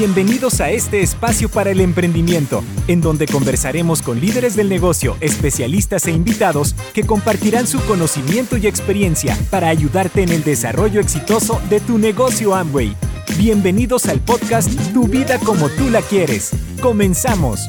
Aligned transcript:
Bienvenidos 0.00 0.62
a 0.62 0.70
este 0.70 1.02
espacio 1.02 1.50
para 1.50 1.72
el 1.72 1.78
emprendimiento, 1.78 2.64
en 2.88 3.02
donde 3.02 3.26
conversaremos 3.26 4.00
con 4.00 4.18
líderes 4.18 4.56
del 4.56 4.70
negocio, 4.70 5.18
especialistas 5.20 6.06
e 6.06 6.10
invitados 6.10 6.74
que 6.94 7.04
compartirán 7.04 7.66
su 7.66 7.78
conocimiento 7.84 8.56
y 8.56 8.66
experiencia 8.66 9.36
para 9.50 9.68
ayudarte 9.68 10.22
en 10.22 10.30
el 10.30 10.42
desarrollo 10.42 11.02
exitoso 11.02 11.60
de 11.68 11.80
tu 11.80 11.98
negocio 11.98 12.54
Amway. 12.54 12.96
Bienvenidos 13.36 14.06
al 14.06 14.20
podcast 14.20 14.70
Tu 14.94 15.06
vida 15.06 15.38
como 15.38 15.68
tú 15.68 15.90
la 15.90 16.00
quieres. 16.00 16.52
Comenzamos. 16.80 17.60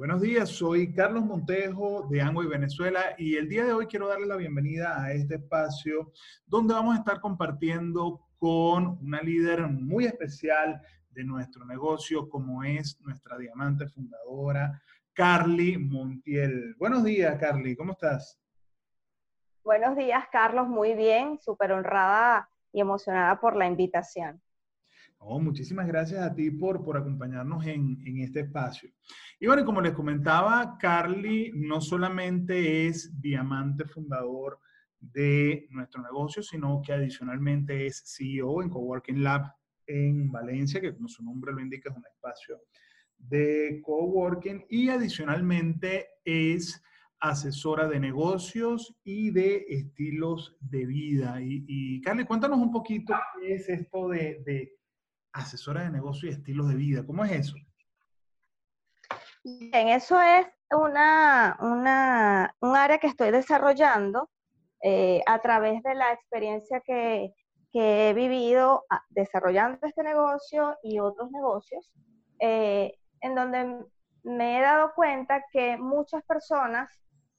Buenos 0.00 0.22
días. 0.22 0.48
Soy 0.48 0.94
Carlos 0.94 1.26
Montejo 1.26 2.06
de 2.08 2.22
Amway 2.22 2.48
Venezuela 2.48 3.14
y 3.18 3.36
el 3.36 3.50
día 3.50 3.66
de 3.66 3.74
hoy 3.74 3.84
quiero 3.84 4.08
darle 4.08 4.26
la 4.26 4.36
bienvenida 4.36 4.98
a 4.98 5.12
este 5.12 5.34
espacio 5.34 6.10
donde 6.46 6.72
vamos 6.72 6.96
a 6.96 7.00
estar 7.00 7.20
compartiendo 7.20 8.26
con 8.38 8.98
una 9.02 9.20
líder 9.20 9.68
muy 9.68 10.06
especial 10.06 10.80
de 11.10 11.22
nuestro 11.22 11.66
negocio 11.66 12.30
como 12.30 12.64
es 12.64 12.98
nuestra 13.02 13.36
diamante 13.36 13.86
fundadora, 13.88 14.80
Carly 15.12 15.76
Montiel. 15.76 16.74
Buenos 16.78 17.04
días, 17.04 17.38
Carly, 17.38 17.76
¿cómo 17.76 17.92
estás? 17.92 18.40
Buenos 19.62 19.98
días, 19.98 20.24
Carlos, 20.32 20.66
muy 20.66 20.94
bien, 20.94 21.38
súper 21.42 21.72
honrada 21.72 22.48
y 22.72 22.80
emocionada 22.80 23.38
por 23.38 23.54
la 23.54 23.66
invitación. 23.66 24.40
Oh, 25.22 25.38
muchísimas 25.38 25.86
gracias 25.86 26.22
a 26.22 26.34
ti 26.34 26.50
por, 26.50 26.82
por 26.82 26.96
acompañarnos 26.96 27.66
en, 27.66 28.00
en, 28.06 28.20
este 28.20 28.40
espacio. 28.40 28.90
Y 29.38 29.46
bueno, 29.46 29.66
como 29.66 29.82
les 29.82 29.92
comentaba, 29.92 30.78
Carly 30.78 31.52
no 31.54 31.82
solamente 31.82 32.86
es 32.86 33.20
diamante 33.20 33.84
fundador 33.84 34.58
de 34.98 35.68
nuestro 35.70 36.02
negocio, 36.02 36.42
sino 36.42 36.80
que 36.82 36.94
adicionalmente 36.94 37.86
es 37.86 38.02
CEO 38.16 38.62
en 38.62 38.70
Coworking 38.70 39.22
Lab 39.22 39.52
en 39.86 40.32
Valencia, 40.32 40.80
que 40.80 40.94
como 40.94 41.06
su 41.06 41.22
nombre 41.22 41.52
lo 41.52 41.60
indica 41.60 41.90
es 41.90 41.96
un 41.96 42.06
espacio 42.06 42.58
de 43.18 43.82
coworking 43.84 44.64
y 44.70 44.88
adicionalmente 44.88 46.06
es 46.24 46.82
asesora 47.20 47.86
de 47.86 48.00
negocios 48.00 48.96
y 49.04 49.30
de 49.30 49.66
estilos 49.68 50.56
de 50.60 50.86
vida. 50.86 51.38
Y, 51.42 52.00
Carly, 52.00 52.24
cuéntanos 52.24 52.58
un 52.58 52.72
poquito 52.72 53.14
qué 53.38 53.54
es 53.56 53.68
esto 53.68 54.08
de 54.08 54.79
asesora 55.32 55.82
de 55.82 55.90
negocio 55.90 56.28
y 56.28 56.32
estilos 56.32 56.68
de 56.68 56.74
vida. 56.74 57.06
¿Cómo 57.06 57.24
es 57.24 57.32
eso? 57.32 57.54
Bien, 59.42 59.88
eso 59.88 60.20
es 60.20 60.46
una, 60.70 61.56
una, 61.60 62.54
un 62.60 62.76
área 62.76 62.98
que 62.98 63.06
estoy 63.06 63.30
desarrollando 63.30 64.30
eh, 64.82 65.22
a 65.26 65.38
través 65.40 65.82
de 65.82 65.94
la 65.94 66.12
experiencia 66.12 66.80
que, 66.80 67.34
que, 67.72 68.10
he 68.10 68.14
vivido 68.14 68.84
ah, 68.90 69.02
desarrollando 69.10 69.78
este 69.86 70.02
negocio 70.02 70.76
y 70.82 71.00
otros 71.00 71.30
negocios, 71.30 71.90
eh, 72.38 72.94
en 73.20 73.34
donde 73.34 73.84
me 74.22 74.58
he 74.58 74.60
dado 74.60 74.92
cuenta 74.94 75.44
que 75.52 75.76
muchas 75.78 76.22
personas 76.24 76.90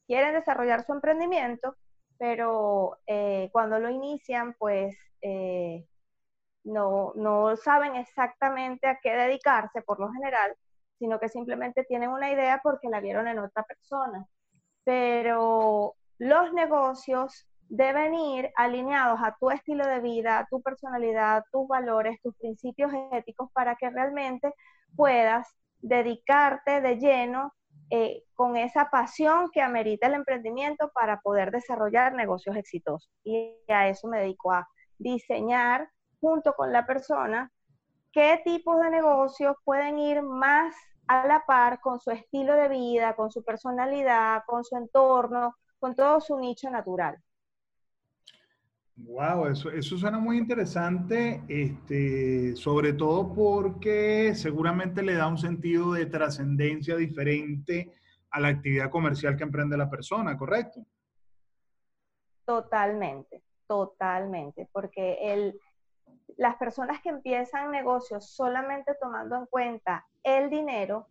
quieren 0.07 0.33
desarrollar 0.33 0.83
su 0.83 0.93
emprendimiento, 0.93 1.75
pero 2.17 2.97
eh, 3.07 3.49
cuando 3.51 3.79
lo 3.79 3.89
inician, 3.89 4.55
pues 4.57 4.95
no, 6.63 7.13
no 7.15 7.55
saben 7.55 7.95
exactamente 7.95 8.87
a 8.87 8.99
qué 9.01 9.11
dedicarse 9.11 9.81
por 9.81 9.99
lo 9.99 10.11
general, 10.11 10.55
sino 10.99 11.19
que 11.19 11.29
simplemente 11.29 11.83
tienen 11.83 12.11
una 12.11 12.31
idea 12.31 12.59
porque 12.61 12.89
la 12.89 12.99
vieron 12.99 13.27
en 13.27 13.39
otra 13.39 13.63
persona. 13.63 14.25
Pero 14.83 15.95
los 16.17 16.53
negocios 16.53 17.47
deben 17.67 18.13
ir 18.13 18.51
alineados 18.55 19.19
a 19.23 19.35
tu 19.39 19.49
estilo 19.49 19.87
de 19.87 20.01
vida, 20.01 20.39
a 20.39 20.47
tu 20.47 20.61
personalidad, 20.61 21.43
tus 21.51 21.67
valores, 21.67 22.21
tus 22.21 22.35
principios 22.35 22.91
éticos 23.13 23.49
para 23.53 23.75
que 23.75 23.89
realmente 23.89 24.53
puedas 24.95 25.47
dedicarte 25.79 26.81
de 26.81 26.97
lleno 26.97 27.53
eh, 27.89 28.23
con 28.35 28.57
esa 28.57 28.89
pasión 28.89 29.49
que 29.51 29.61
amerita 29.61 30.07
el 30.07 30.13
emprendimiento 30.13 30.91
para 30.93 31.21
poder 31.21 31.51
desarrollar 31.51 32.13
negocios 32.13 32.55
exitosos. 32.55 33.09
Y 33.23 33.55
a 33.67 33.87
eso 33.87 34.07
me 34.07 34.19
dedico 34.19 34.51
a 34.51 34.67
diseñar 34.97 35.89
junto 36.21 36.53
con 36.53 36.71
la 36.71 36.85
persona 36.85 37.51
qué 38.11 38.41
tipos 38.45 38.79
de 38.81 38.89
negocios 38.89 39.55
pueden 39.65 39.97
ir 39.97 40.21
más 40.21 40.75
a 41.07 41.25
la 41.27 41.43
par 41.45 41.81
con 41.81 41.99
su 41.99 42.11
estilo 42.11 42.55
de 42.55 42.69
vida, 42.69 43.15
con 43.15 43.31
su 43.31 43.43
personalidad, 43.43 44.43
con 44.45 44.63
su 44.63 44.77
entorno, 44.77 45.55
con 45.79 45.95
todo 45.95 46.21
su 46.21 46.37
nicho 46.37 46.69
natural. 46.69 47.17
Wow, 48.95 49.47
eso, 49.47 49.71
eso 49.71 49.97
suena 49.97 50.19
muy 50.19 50.37
interesante, 50.37 51.43
este, 51.47 52.55
sobre 52.55 52.93
todo 52.93 53.33
porque 53.33 54.35
seguramente 54.35 55.01
le 55.01 55.15
da 55.15 55.27
un 55.27 55.39
sentido 55.39 55.93
de 55.93 56.05
trascendencia 56.05 56.95
diferente 56.95 57.93
a 58.29 58.39
la 58.39 58.49
actividad 58.49 58.91
comercial 58.91 59.35
que 59.35 59.43
emprende 59.43 59.75
la 59.75 59.89
persona, 59.89 60.37
¿correcto? 60.37 60.85
Totalmente, 62.45 63.41
totalmente, 63.65 64.69
porque 64.71 65.17
el, 65.21 65.59
las 66.37 66.55
personas 66.55 67.01
que 67.01 67.09
empiezan 67.09 67.71
negocios 67.71 68.29
solamente 68.29 68.95
tomando 68.99 69.35
en 69.35 69.45
cuenta 69.45 70.05
el 70.23 70.49
dinero, 70.49 71.07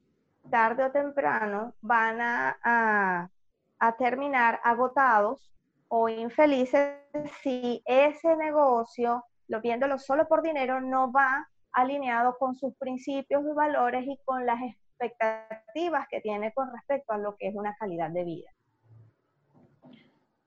tarde 0.51 0.85
o 0.85 0.91
temprano 0.91 1.75
van 1.81 2.21
a, 2.21 3.31
a, 3.79 3.97
terminar 3.97 4.61
agotados 4.63 5.53
o 5.89 6.09
infelices 6.09 6.97
si 7.43 7.83
ese 7.85 8.37
negocio, 8.37 9.25
lo 9.49 9.61
viéndolo 9.61 9.99
solo 9.99 10.29
por 10.29 10.43
dinero, 10.43 10.81
no 10.81 11.11
va 11.11 11.49
alineado 11.73 12.37
con 12.39 12.55
sus 12.55 12.75
principios 12.77 13.43
y 13.45 13.55
valores 13.55 14.05
y 14.07 14.19
con 14.25 14.47
las 14.47 14.61
expectativas 14.63 16.07
que 16.09 16.21
tiene 16.21 16.53
con 16.53 16.73
respecto 16.73 17.13
a 17.13 17.19
lo 17.19 17.37
que 17.37 17.49
es 17.49 17.55
una 17.55 17.75
calidad 17.77 18.11
de 18.11 18.25
vida. 18.25 18.51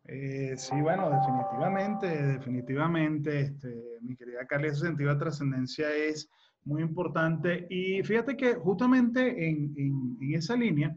Eh, 0.06 0.56
sí, 0.58 0.76
bueno, 0.82 1.10
definitivamente, 1.10 2.08
definitivamente, 2.08 3.40
este, 3.40 4.00
mi 4.02 4.16
querida 4.18 4.46
Carly, 4.46 4.68
ese 4.68 4.82
sentido 4.82 5.14
de 5.14 5.20
trascendencia 5.20 5.94
es 5.96 6.30
muy 6.66 6.82
importante. 6.82 7.66
Y 7.70 8.04
fíjate 8.04 8.36
que 8.36 8.56
justamente 8.56 9.50
en, 9.50 10.18
esa 10.34 10.56
línea, 10.56 10.96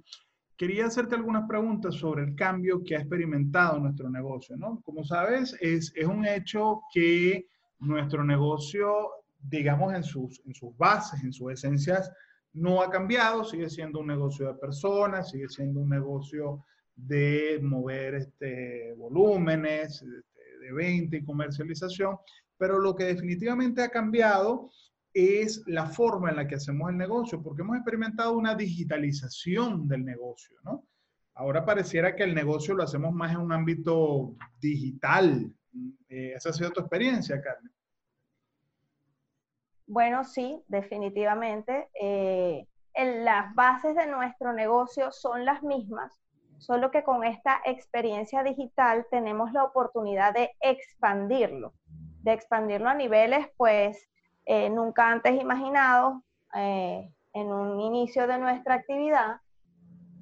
quería 0.57 0.87
hacerte 0.87 1.15
algunas 1.15 1.47
preguntas 1.47 1.95
sobre 1.95 2.25
el 2.25 2.35
cambio 2.35 2.83
que 2.83 2.97
ha 2.97 3.01
experimentado 3.01 3.79
nuestro 3.79 4.11
negocio, 4.11 4.57
¿no? 4.57 4.81
Como 4.85 5.05
sabes, 5.05 5.57
es, 5.61 5.93
un 6.07 6.27
hecho 6.27 6.83
que 6.93 7.47
nuestro 7.79 8.25
negocio, 8.25 9.11
digamos, 9.39 9.95
en 9.95 10.03
sus 10.03 10.41
bases, 10.77 11.23
en 11.23 11.33
sus 11.33 11.53
esencias, 11.53 12.11
no 12.55 12.81
ha 12.81 12.91
cambiado, 12.91 13.45
sigue 13.45 13.69
siendo 13.69 14.01
un 14.01 14.07
negocio 14.07 14.47
de 14.49 14.55
personas, 14.55 15.31
sigue 15.31 15.49
siendo 15.49 15.81
un 15.81 15.91
negocio 15.91 16.65
de 16.97 17.61
mover 17.63 18.15
este, 18.15 18.95
volúmenes 18.95 20.03
de 20.03 20.73
venta 20.73 21.17
y 21.17 21.25
comercialización, 21.25 22.17
pero 22.59 22.79
lo 22.79 22.97
que 22.97 23.05
definitivamente 23.05 23.83
ha 23.83 23.91
cambiado 23.91 24.71
es 25.13 25.63
la 25.67 25.87
forma 25.87 26.31
en 26.31 26.37
la 26.37 26.47
que 26.47 26.57
hacemos 26.57 26.91
el 26.91 26.97
negocio, 26.97 27.43
porque 27.43 27.63
hemos 27.63 27.77
experimentado 27.77 28.37
una 28.37 28.55
digitalización 28.55 29.87
del 29.89 30.05
negocio, 30.05 30.57
¿no? 30.63 30.87
Ahora 31.35 31.65
pareciera 31.65 32.17
que 32.17 32.23
el 32.23 32.35
negocio 32.35 32.75
lo 32.75 32.83
hacemos 32.83 33.13
más 33.13 33.33
en 33.33 33.41
un 33.41 33.53
ámbito 33.53 34.35
digital. 34.59 35.53
Eh, 36.09 36.33
¿Esa 36.35 36.49
ha 36.49 36.53
sido 36.53 36.71
tu 36.71 36.81
experiencia, 36.81 37.41
Carmen? 37.41 37.73
Bueno, 39.87 40.25
sí, 40.25 40.63
definitivamente. 40.67 41.89
Eh, 42.01 42.67
en 42.95 43.25
las 43.25 43.55
bases 43.55 43.95
de 43.95 44.07
nuestro 44.07 44.55
negocio 44.55 45.13
son 45.13 45.45
las 45.45 45.63
mismas, 45.63 46.19
solo 46.59 46.91
que 46.91 47.03
con 47.03 47.25
esta 47.25 47.61
experiencia 47.65 48.43
digital 48.43 49.07
tenemos 49.11 49.53
la 49.53 49.65
oportunidad 49.65 50.35
de 50.35 50.51
expandirlo, 50.61 51.75
de 52.23 52.33
expandirlo 52.33 52.89
a 52.89 52.95
niveles 52.95 53.49
pues 53.57 54.09
eh, 54.47 54.71
nunca 54.71 55.11
antes 55.11 55.41
imaginados 55.41 56.23
eh, 56.55 57.13
en 57.33 57.47
un 57.49 57.81
inicio 57.81 58.27
de 58.27 58.39
nuestra 58.39 58.75
actividad. 58.75 59.41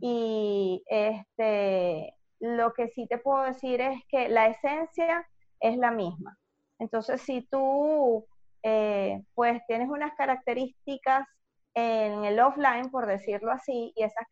Y 0.00 0.82
este, 0.86 2.14
lo 2.40 2.74
que 2.74 2.88
sí 2.88 3.06
te 3.06 3.18
puedo 3.18 3.42
decir 3.44 3.80
es 3.80 4.02
que 4.08 4.28
la 4.28 4.48
esencia 4.48 5.26
es 5.60 5.78
la 5.78 5.90
misma. 5.90 6.36
Entonces, 6.78 7.22
si 7.22 7.42
tú 7.42 8.26
eh, 8.66 9.22
pues 9.34 9.60
tienes 9.66 9.90
unas 9.90 10.14
características 10.14 11.26
en 11.74 12.24
el 12.24 12.38
offline, 12.38 12.90
por 12.90 13.06
decirlo 13.06 13.50
así, 13.50 13.92
y 13.96 14.02
esas 14.04 14.26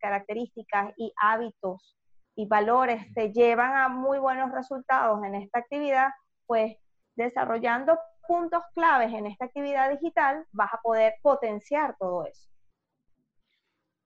características 0.00 0.92
y 0.96 1.12
hábitos 1.16 1.96
y 2.34 2.46
valores 2.46 3.12
te 3.14 3.32
llevan 3.32 3.74
a 3.76 3.88
muy 3.88 4.18
buenos 4.18 4.50
resultados 4.52 5.22
en 5.24 5.36
esta 5.36 5.60
actividad, 5.60 6.10
pues 6.46 6.76
desarrollando 7.14 7.98
puntos 8.26 8.62
claves 8.74 9.12
en 9.12 9.26
esta 9.26 9.46
actividad 9.46 9.90
digital 9.90 10.44
vas 10.52 10.72
a 10.72 10.80
poder 10.82 11.14
potenciar 11.22 11.96
todo 11.98 12.26
eso. 12.26 12.48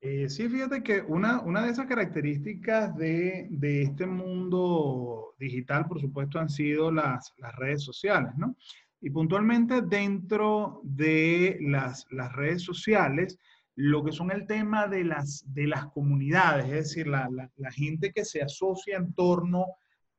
Eh, 0.01 0.29
sí, 0.29 0.49
fíjate 0.51 0.83
que 0.83 1.01
una, 1.01 1.41
una 1.41 1.63
de 1.63 1.71
esas 1.71 1.87
características 1.87 2.95
de, 2.95 3.47
de, 3.51 3.83
este 3.85 4.05
mundo 4.05 5.35
digital, 5.39 5.87
por 5.87 5.99
supuesto, 5.99 6.39
han 6.39 6.51
sido 6.51 6.91
las, 6.93 7.33
las, 7.39 7.57
redes 7.57 7.83
sociales, 7.85 8.31
¿no? 8.37 8.55
Y 9.05 9.11
puntualmente 9.11 9.83
dentro 9.83 10.81
de 10.83 11.59
las, 11.61 12.07
las 12.11 12.33
redes 12.33 12.63
sociales, 12.63 13.39
lo 13.77 14.03
que 14.03 14.13
son 14.13 14.31
el 14.31 14.47
tema 14.47 14.89
de 14.89 15.05
las, 15.05 15.45
de 15.53 15.67
las 15.67 15.89
comunidades, 15.89 16.65
es 16.65 16.73
decir, 16.73 17.09
la, 17.09 17.29
la, 17.31 17.71
gente 17.71 18.15
que 18.15 18.25
se 18.25 18.41
asocia 18.41 18.97
en 18.97 19.13
torno 19.13 19.67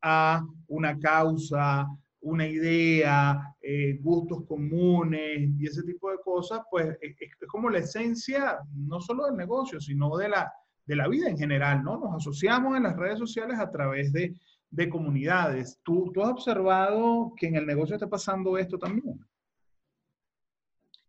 a 0.03 0.45
una 0.67 0.99
causa, 0.99 1.87
una 2.21 2.47
idea, 2.47 3.55
eh, 3.59 3.97
gustos 4.01 4.43
comunes 4.47 5.49
y 5.57 5.65
ese 5.65 5.81
tipo 5.81 6.11
de 6.11 6.17
cosas, 6.23 6.61
pues 6.69 6.95
es, 7.01 7.15
es, 7.19 7.47
como 7.47 7.71
la 7.71 7.79
esencia 7.79 8.59
no 8.71 9.01
solo 9.01 9.25
del 9.25 9.35
negocio, 9.35 9.81
sino 9.81 10.15
de 10.15 10.29
la, 10.29 10.53
de 10.85 10.95
la 10.95 11.07
vida 11.07 11.27
en 11.27 11.39
general, 11.39 11.83
¿no? 11.83 11.97
Nos 11.97 12.17
asociamos 12.17 12.77
en 12.77 12.83
las 12.83 12.95
redes 12.95 13.17
sociales 13.17 13.57
a 13.57 13.71
través 13.71 14.13
de, 14.13 14.35
de 14.69 14.89
comunidades. 14.89 15.79
¿Tú, 15.83 16.11
¿Tú 16.13 16.21
has 16.21 16.29
observado 16.29 17.33
que 17.37 17.47
en 17.47 17.55
el 17.55 17.65
negocio 17.65 17.95
está 17.95 18.07
pasando 18.09 18.57
esto 18.57 18.77
también? 18.77 19.19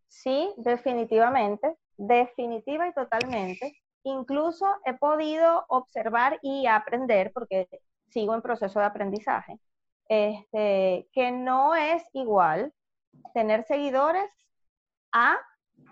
Sí, 0.09 0.53
definitivamente, 0.57 1.77
definitiva 1.97 2.89
y 2.89 2.93
totalmente. 2.93 3.77
Incluso 4.03 4.67
he 4.85 4.95
podido 4.95 5.65
observar 5.69 6.39
y 6.43 6.67
aprender, 6.67 7.33
porque 7.33 7.69
sigo 8.09 8.35
en 8.35 8.43
proceso 8.43 8.79
de 8.79 8.87
aprendizaje, 8.87 9.59
este, 10.09 11.09
que 11.13 11.33
no 11.33 11.75
es 11.75 12.05
igual 12.13 12.73
tener 13.35 13.65
seguidores 13.65 14.31
a 15.13 15.37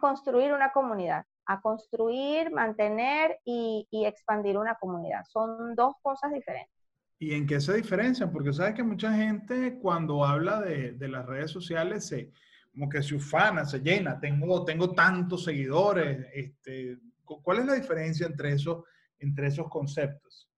construir 0.01 0.53
una 0.53 0.73
comunidad, 0.73 1.25
a 1.47 1.61
construir, 1.61 2.51
mantener 2.51 3.41
y, 3.45 3.87
expandir 3.91 4.57
una 4.59 4.77
comunidad. 4.77 5.25
Son 5.29 5.75
dos 5.75 5.95
cosas 6.03 6.33
diferentes. 6.33 6.74
¿Y 7.25 7.35
en 7.35 7.47
qué 7.47 7.61
se 7.61 7.75
diferencian? 7.75 8.31
Porque 8.31 8.53
sabes 8.53 8.75
que 8.75 8.83
mucha 8.83 9.13
gente 9.15 9.79
cuando 9.81 10.25
habla 10.25 10.61
de, 10.61 10.93
de 10.93 11.09
las 11.09 11.25
redes 11.25 11.51
sociales 11.51 12.07
se 12.07 12.31
como 12.75 12.89
que 12.89 13.03
se 13.03 13.15
ufana, 13.15 13.65
se 13.65 13.79
llena, 13.79 14.19
tengo, 14.19 14.65
tengo 14.65 14.93
tantos 14.93 15.45
seguidores. 15.45 16.27
Este, 16.35 16.99
¿Cuál 17.25 17.61
es 17.61 17.67
la 17.67 17.75
diferencia 17.75 18.27
entre, 18.27 18.53
eso, 18.53 18.85
entre 19.21 19.47
esos 19.47 19.69
conceptos? 19.69 20.51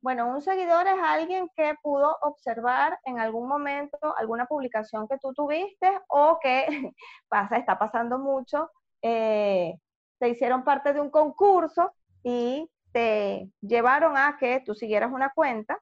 Bueno, 0.00 0.26
un 0.26 0.42
seguidor 0.42 0.88
es 0.88 0.98
alguien 1.00 1.48
que 1.54 1.76
pudo 1.80 2.18
observar 2.22 2.98
en 3.04 3.20
algún 3.20 3.46
momento 3.48 3.96
alguna 4.18 4.46
publicación 4.46 5.06
que 5.06 5.18
tú 5.18 5.32
tuviste 5.32 5.88
o 6.08 6.40
que 6.42 6.66
pasa, 7.28 7.56
está 7.56 7.78
pasando 7.78 8.18
mucho, 8.18 8.68
eh, 9.00 9.78
hicieron 10.20 10.64
parte 10.64 10.92
de 10.92 11.00
un 11.00 11.10
concurso 11.10 11.92
y 12.24 12.68
te 12.92 13.50
llevaron 13.60 14.16
a 14.16 14.36
que 14.38 14.62
tú 14.64 14.74
siguieras 14.74 15.12
una 15.12 15.32
cuenta, 15.34 15.78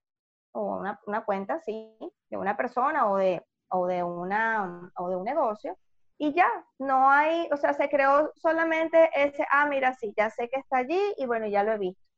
o 0.53 0.77
una, 0.79 1.01
una 1.07 1.25
cuenta, 1.25 1.61
sí, 1.61 1.97
de 2.31 2.37
una 2.37 2.57
persona 2.57 3.11
o 3.11 3.17
de, 3.17 3.45
o, 3.69 3.87
de 3.87 4.03
una, 4.03 4.93
o 4.97 5.09
de 5.09 5.17
un 5.17 5.25
negocio, 5.25 5.77
y 6.19 6.33
ya, 6.35 6.49
no 6.79 7.11
hay, 7.11 7.49
o 7.53 7.57
sea, 7.57 7.73
se 7.73 7.89
creó 7.89 8.33
solamente 8.37 9.11
ese, 9.15 9.47
ah, 9.51 9.67
mira, 9.67 9.95
sí, 9.95 10.13
ya 10.17 10.31
sé 10.31 10.49
que 10.49 10.61
está 10.61 10.79
allí 10.79 11.01
y 11.17 11.27
bueno, 11.27 11.47
ya 11.47 11.63
lo 11.63 11.73
he 11.73 11.79
visto 11.79 12.11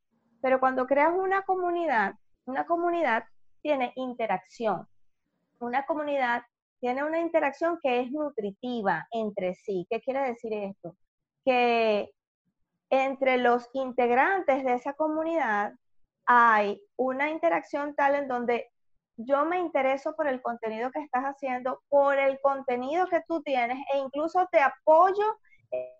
pero 0.42 0.58
cuando 0.58 0.86
creas 0.86 1.12
una 1.14 1.42
comunidad, 1.42 2.14
una 2.44 2.66
comunidad 2.66 3.24
tiene 3.62 3.92
interacción. 3.94 4.86
Una 5.60 5.86
comunidad 5.86 6.42
tiene 6.80 7.04
una 7.04 7.20
interacción 7.20 7.78
que 7.80 8.00
es 8.00 8.10
nutritiva 8.10 9.06
entre 9.12 9.54
sí. 9.54 9.86
¿Qué 9.88 10.00
quiere 10.00 10.20
decir 10.22 10.52
esto? 10.52 10.96
Que 11.44 12.10
entre 12.92 13.38
los 13.38 13.70
integrantes 13.72 14.64
de 14.64 14.74
esa 14.74 14.92
comunidad 14.92 15.72
hay 16.26 16.80
una 16.96 17.30
interacción 17.30 17.94
tal 17.94 18.14
en 18.14 18.28
donde 18.28 18.70
yo 19.16 19.46
me 19.46 19.58
intereso 19.58 20.14
por 20.14 20.28
el 20.28 20.42
contenido 20.42 20.90
que 20.90 21.00
estás 21.00 21.24
haciendo, 21.24 21.82
por 21.88 22.18
el 22.18 22.38
contenido 22.42 23.06
que 23.06 23.22
tú 23.26 23.42
tienes 23.42 23.78
e 23.94 23.98
incluso 23.98 24.46
te 24.52 24.60
apoyo 24.60 25.24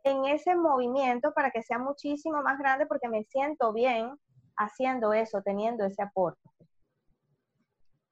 en 0.04 0.26
ese 0.26 0.54
movimiento 0.54 1.32
para 1.32 1.50
que 1.50 1.62
sea 1.62 1.78
muchísimo 1.78 2.42
más 2.42 2.58
grande 2.58 2.84
porque 2.86 3.08
me 3.08 3.24
siento 3.24 3.72
bien 3.72 4.10
haciendo 4.58 5.14
eso, 5.14 5.40
teniendo 5.42 5.86
ese 5.86 6.02
aporte. 6.02 6.40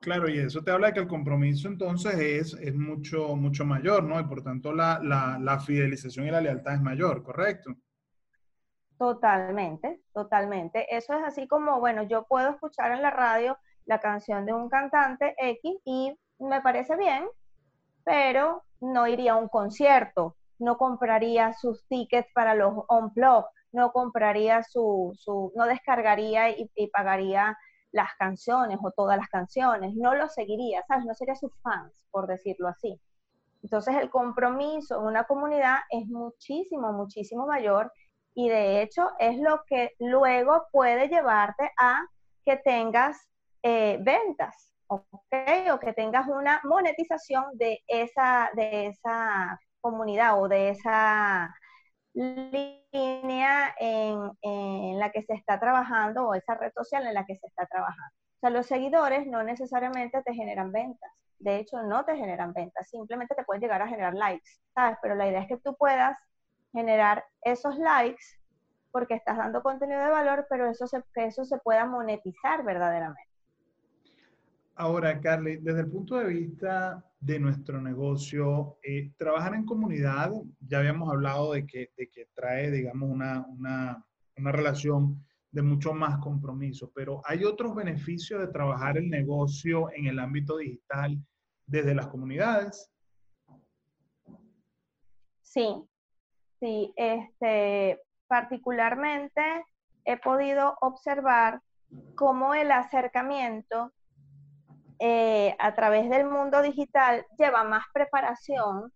Claro, 0.01 0.31
y 0.31 0.39
eso 0.39 0.65
te 0.65 0.71
habla 0.71 0.87
de 0.87 0.95
que 0.95 1.01
el 1.01 1.09
compromiso 1.09 1.69
entonces 1.69 2.15
es, 2.15 2.55
es 2.55 2.75
mucho, 2.75 3.37
mucho 3.37 3.67
mayor, 3.67 4.05
¿no? 4.05 4.19
Y 4.19 4.25
por 4.25 4.43
tanto 4.43 4.73
la, 4.73 4.99
la, 5.03 5.39
la 5.39 5.61
fidelización 5.61 6.27
y 6.27 6.31
la 6.31 6.41
lealtad 6.41 6.75
es 6.75 6.81
mayor, 6.81 7.23
¿correcto? 7.23 7.77
Totalmente, 9.01 10.03
totalmente. 10.13 10.95
Eso 10.95 11.15
es 11.15 11.25
así 11.25 11.49
como, 11.49 11.81
bueno, 11.81 12.03
yo 12.03 12.27
puedo 12.27 12.51
escuchar 12.51 12.93
en 12.93 13.01
la 13.01 13.09
radio 13.09 13.57
la 13.87 13.99
canción 13.99 14.45
de 14.45 14.53
un 14.53 14.69
cantante 14.69 15.35
X 15.39 15.79
y 15.87 16.15
me 16.39 16.61
parece 16.61 16.97
bien, 16.97 17.27
pero 18.05 18.63
no 18.83 19.07
iría 19.07 19.33
a 19.33 19.37
un 19.37 19.49
concierto, 19.49 20.37
no 20.59 20.77
compraría 20.77 21.55
sus 21.55 21.83
tickets 21.89 22.29
para 22.35 22.55
los 22.55 22.75
on-blog, 22.89 23.47
no 23.73 23.91
compraría 23.93 24.63
su, 24.65 25.13
su 25.17 25.51
no 25.57 25.65
descargaría 25.65 26.51
y, 26.51 26.69
pagaría 26.93 27.57
las 27.93 28.11
canciones 28.19 28.79
o 28.83 28.91
todas 28.91 29.17
las 29.17 29.31
canciones, 29.31 29.95
no 29.95 30.15
lo 30.15 30.29
seguiría, 30.29 30.83
¿sabes? 30.87 31.07
No 31.07 31.15
sería 31.15 31.37
sus 31.37 31.53
fans, 31.63 31.91
por 32.11 32.27
decirlo 32.27 32.69
así. 32.69 33.01
Entonces 33.63 33.97
el 33.97 34.11
compromiso 34.11 35.01
en 35.01 35.07
una 35.07 35.25
comunidad 35.25 35.79
es 35.89 36.07
muchísimo, 36.07 36.93
muchísimo 36.93 37.47
mayor 37.47 37.91
y 38.41 38.49
de 38.49 38.81
hecho 38.81 39.11
es 39.19 39.39
lo 39.39 39.65
que 39.67 39.93
luego 39.99 40.67
puede 40.73 41.09
llevarte 41.09 41.71
a 41.79 42.07
que 42.43 42.57
tengas 42.57 43.29
eh, 43.63 43.99
ventas, 44.01 44.73
¿ok? 44.87 45.05
O 45.75 45.79
que 45.79 45.93
tengas 45.93 46.27
una 46.27 46.59
monetización 46.65 47.45
de 47.53 47.81
esa, 47.87 48.51
de 48.55 48.87
esa 48.87 49.61
comunidad 49.83 50.41
o 50.41 50.49
de 50.49 50.71
esa 50.71 51.55
línea 52.15 53.75
en, 53.79 54.31
en, 54.41 54.99
la 54.99 55.11
que 55.11 55.23
se 55.23 55.35
está 55.35 55.61
trabajando 55.61 56.27
o 56.27 56.35
esa 56.35 56.55
red 56.55 56.73
social 56.75 57.07
en 57.07 57.13
la 57.13 57.27
que 57.27 57.37
se 57.37 57.47
está 57.47 57.67
trabajando. 57.67 58.15
O 58.37 58.41
sea, 58.41 58.51
los 58.51 58.67
seguidores 58.67 59.27
no 59.27 59.43
necesariamente 59.43 60.23
te 60.23 60.33
generan 60.33 60.73
ventas. 60.73 61.13
De 61.39 61.59
hecho, 61.59 61.83
no 61.83 62.07
te 62.07 62.17
generan 62.17 62.55
ventas. 62.55 62.89
Simplemente 62.89 63.35
te 63.35 63.45
pueden 63.45 63.61
llegar 63.61 63.83
a 63.83 63.89
generar 63.89 64.15
likes, 64.15 64.51
¿sabes? 64.75 64.97
Pero 65.03 65.15
la 65.15 65.29
idea 65.29 65.43
es 65.43 65.49
que 65.49 65.59
tú 65.59 65.77
puedas 65.77 66.17
generar 66.73 67.25
esos 67.43 67.79
likes 67.79 68.25
porque 68.91 69.15
estás 69.15 69.37
dando 69.37 69.63
contenido 69.63 70.01
de 70.01 70.11
valor, 70.11 70.47
pero 70.49 70.69
eso 70.69 70.87
se, 70.87 71.03
que 71.15 71.27
eso 71.27 71.45
se 71.45 71.59
pueda 71.59 71.87
monetizar 71.87 72.65
verdaderamente. 72.65 73.31
Ahora, 74.75 75.21
Carly, 75.21 75.59
desde 75.59 75.81
el 75.81 75.91
punto 75.91 76.17
de 76.17 76.27
vista 76.27 77.05
de 77.21 77.39
nuestro 77.39 77.81
negocio, 77.83 78.79
eh, 78.83 79.13
trabajar 79.19 79.55
en 79.55 79.67
comunidad, 79.67 80.33
ya 80.61 80.79
habíamos 80.79 81.11
hablado 81.11 81.53
de 81.53 81.67
que, 81.67 81.93
de 81.97 82.09
que 82.09 82.27
trae, 82.35 82.71
digamos, 82.71 83.11
una, 83.11 83.45
una, 83.47 84.07
una, 84.39 84.53
relación 84.53 85.23
de 85.51 85.61
mucho 85.61 85.93
más 85.93 86.19
compromiso, 86.19 86.91
pero 86.95 87.21
¿hay 87.27 87.45
otros 87.45 87.75
beneficios 87.75 88.41
de 88.41 88.49
trabajar 88.49 88.97
el 88.97 89.11
negocio 89.11 89.91
en 89.93 90.07
el 90.07 90.19
ámbito 90.19 90.57
digital 90.57 91.19
desde 91.67 91.95
las 91.95 92.07
comunidades? 92.07 92.91
Sí, 95.43 95.85
sí, 96.61 96.93
este, 96.97 98.01
particularmente 98.29 99.65
he 100.05 100.17
podido 100.19 100.77
observar 100.81 101.61
cómo 102.15 102.55
el 102.55 102.71
acercamiento 102.71 103.93
eh, 104.99 105.57
a 105.59 105.75
través 105.75 106.09
del 106.11 106.27
mundo 106.27 106.63
digital 106.63 107.27
lleva 107.39 107.65
más 107.65 107.85
preparación 107.93 108.93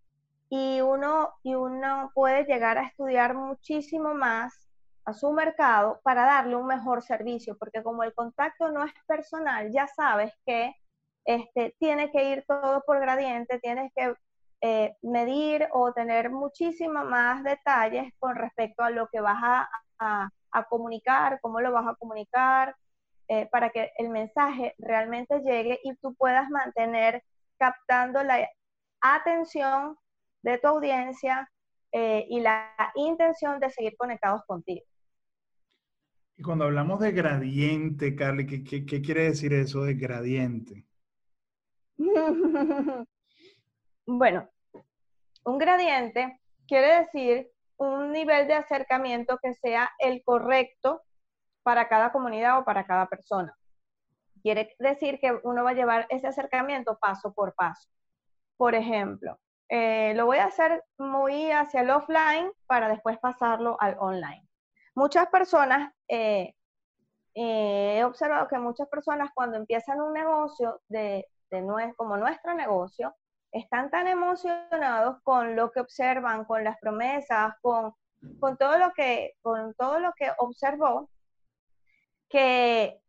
y 0.51 0.81
uno, 0.83 1.33
y 1.43 1.55
uno 1.55 2.13
puede 2.15 2.45
llegar 2.45 2.79
a 2.79 2.87
estudiar 2.87 3.35
muchísimo 3.35 4.15
más 4.15 4.69
a 5.07 5.15
su 5.15 5.33
mercado 5.33 6.01
para 6.05 6.25
darle 6.25 6.57
un 6.57 6.67
mejor 6.67 7.03
servicio, 7.03 7.57
porque 7.59 7.83
como 7.83 8.05
el 8.05 8.15
contacto 8.15 8.71
no 8.71 8.85
es 8.85 8.93
personal, 9.07 9.71
ya 9.73 9.87
sabes 9.87 10.33
que 10.47 10.75
este, 11.25 11.75
tiene 11.79 12.11
que 12.13 12.31
ir 12.31 12.45
todo 12.47 12.83
por 12.87 13.01
gradiente, 13.01 13.59
tienes 13.59 13.91
que 13.95 14.15
eh, 14.67 14.97
medir 15.03 15.69
o 15.73 15.93
tener 15.93 16.31
muchísimo 16.31 17.05
más 17.05 17.45
detalles 17.45 18.15
con 18.19 18.35
respecto 18.35 18.83
a 18.83 18.89
lo 18.89 19.09
que 19.09 19.21
vas 19.21 19.37
a, 19.43 19.69
a, 19.99 20.31
a 20.53 20.65
comunicar, 20.65 21.39
cómo 21.43 21.61
lo 21.61 21.71
vas 21.71 21.87
a 21.87 21.95
comunicar, 21.97 22.75
eh, 23.29 23.47
para 23.53 23.69
que 23.69 23.93
el 23.99 24.09
mensaje 24.09 24.75
realmente 24.79 25.41
llegue 25.41 25.81
y 25.85 25.95
tú 25.97 26.15
puedas 26.15 26.49
mantener 26.49 27.23
captando 27.59 28.23
la 28.23 28.49
atención 29.03 29.99
de 30.43 30.57
tu 30.57 30.69
audiencia 30.69 31.47
eh, 31.93 32.25
y 32.31 32.41
la 32.41 32.75
intención 32.95 33.61
de 33.61 33.69
seguir 33.69 33.99
conectados 33.99 34.45
contigo. 34.47 34.87
Y 36.39 36.43
cuando 36.43 36.65
hablamos 36.65 37.01
de 37.01 37.13
gradiente, 37.13 38.17
Carly, 38.17 38.47
¿qué, 38.47 38.65
qué, 38.65 38.87
qué 38.87 39.03
quiere 39.03 39.25
decir 39.25 39.53
eso 39.53 39.83
de 39.83 39.93
gradiente? 39.93 40.87
bueno, 44.07 44.49
un 45.45 45.59
gradiente 45.59 46.41
quiere 46.67 47.01
decir 47.01 47.51
un 47.77 48.13
nivel 48.13 48.47
de 48.47 48.55
acercamiento 48.55 49.39
que 49.43 49.55
sea 49.55 49.91
el 49.99 50.23
correcto 50.25 51.03
para 51.63 51.89
cada 51.89 52.13
comunidad 52.13 52.59
o 52.59 52.65
para 52.65 52.87
cada 52.87 53.07
persona. 53.07 53.57
Quiere 54.43 54.75
decir 54.79 55.19
que 55.21 55.39
uno 55.45 55.65
va 55.65 55.71
a 55.71 55.75
llevar 55.75 56.07
ese 56.11 56.27
acercamiento 56.27 56.99
paso 56.99 57.33
por 57.33 57.55
paso. 57.55 57.89
Por 58.57 58.75
ejemplo, 58.75 59.39
eh, 59.69 60.13
lo 60.15 60.27
voy 60.27 60.39
a 60.39 60.47
hacer 60.47 60.85
muy 60.99 61.51
hacia 61.51 61.81
el 61.81 61.91
offline 61.91 62.53
para 62.67 62.89
después 62.89 63.19
pasarlo 63.19 63.77
al 63.81 63.97
online. 63.99 64.47
Muchas 64.95 65.29
personas, 65.29 65.93
eh, 66.09 66.55
eh, 67.35 67.99
he 67.99 68.05
observado 68.05 68.47
que 68.47 68.59
muchas 68.59 68.89
personas 68.89 69.31
cuando 69.35 69.57
empiezan 69.57 70.01
un 70.01 70.13
negocio 70.13 70.81
de, 70.89 71.27
de 71.51 71.95
como 71.97 72.17
nuestro 72.17 72.55
negocio, 72.55 73.15
están 73.55 73.89
tan 73.89 74.09
emocionados 74.09 75.19
con 75.23 75.55
lo 75.55 75.71
que 75.71 75.81
observan, 75.81 76.45
con 76.45 76.65
las 76.65 76.77
promesas, 76.79 77.55
con, 77.63 77.95
con, 78.41 78.57
todo, 78.59 78.79
lo 78.79 78.93
que, 78.93 79.35
con 79.43 79.75
todo 79.75 80.01
lo 80.01 80.13
que 80.15 80.31
observó, 80.39 81.09
que 82.29 83.01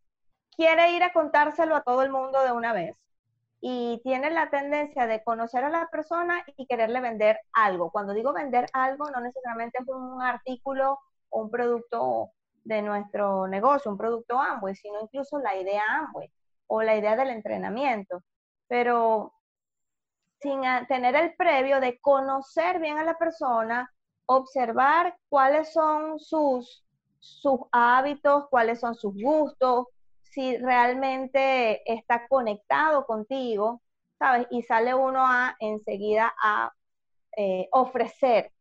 quiere 0.55 0.91
ir 0.91 1.03
a 1.03 1.13
contárselo 1.13 1.75
a 1.75 1.81
todo 1.81 2.03
el 2.03 2.11
mundo 2.11 2.43
de 2.43 2.51
una 2.51 2.73
vez 2.73 2.95
y 3.59 3.99
tiene 4.03 4.29
la 4.29 4.51
tendencia 4.51 5.07
de 5.07 5.23
conocer 5.23 5.63
a 5.63 5.69
la 5.69 5.87
persona 5.87 6.45
y 6.55 6.67
quererle 6.67 7.01
vender 7.01 7.39
algo. 7.51 7.89
Cuando 7.89 8.13
digo 8.13 8.31
vender 8.31 8.67
algo, 8.73 9.09
no 9.09 9.21
necesariamente 9.21 9.79
es 9.81 9.87
un 9.87 10.21
artículo 10.21 10.99
o 11.29 11.41
un 11.41 11.49
producto 11.49 12.29
de 12.63 12.83
nuestro 12.83 13.47
negocio, 13.47 13.89
un 13.89 13.97
producto 13.97 14.39
Amway, 14.39 14.75
sino 14.75 15.01
incluso 15.01 15.39
la 15.39 15.55
idea 15.55 15.83
Amway 15.89 16.31
o 16.67 16.83
la 16.83 16.95
idea 16.95 17.15
del 17.15 17.31
entrenamiento. 17.31 18.21
Pero 18.67 19.34
sin 20.45 20.61
tener 20.87 21.15
el 21.15 21.33
previo 21.33 21.79
de 21.79 21.99
conocer 21.99 22.79
bien 22.79 22.99
a 22.99 23.03
la 23.03 23.17
persona, 23.17 23.91
observar 24.27 25.17
cuáles 25.27 25.73
son 25.73 26.19
sus, 26.19 26.85
sus 27.19 27.61
hábitos, 27.71 28.45
cuáles 28.51 28.79
son 28.79 28.93
sus 28.93 29.15
gustos, 29.15 29.87
si 30.21 30.55
realmente 30.57 31.81
está 31.91 32.27
conectado 32.27 33.07
contigo, 33.07 33.81
¿sabes? 34.19 34.45
Y 34.51 34.61
sale 34.61 34.93
uno 34.93 35.25
a 35.25 35.55
enseguida 35.59 36.31
a 36.39 36.71
eh, 37.35 37.67
ofrecer 37.71 38.51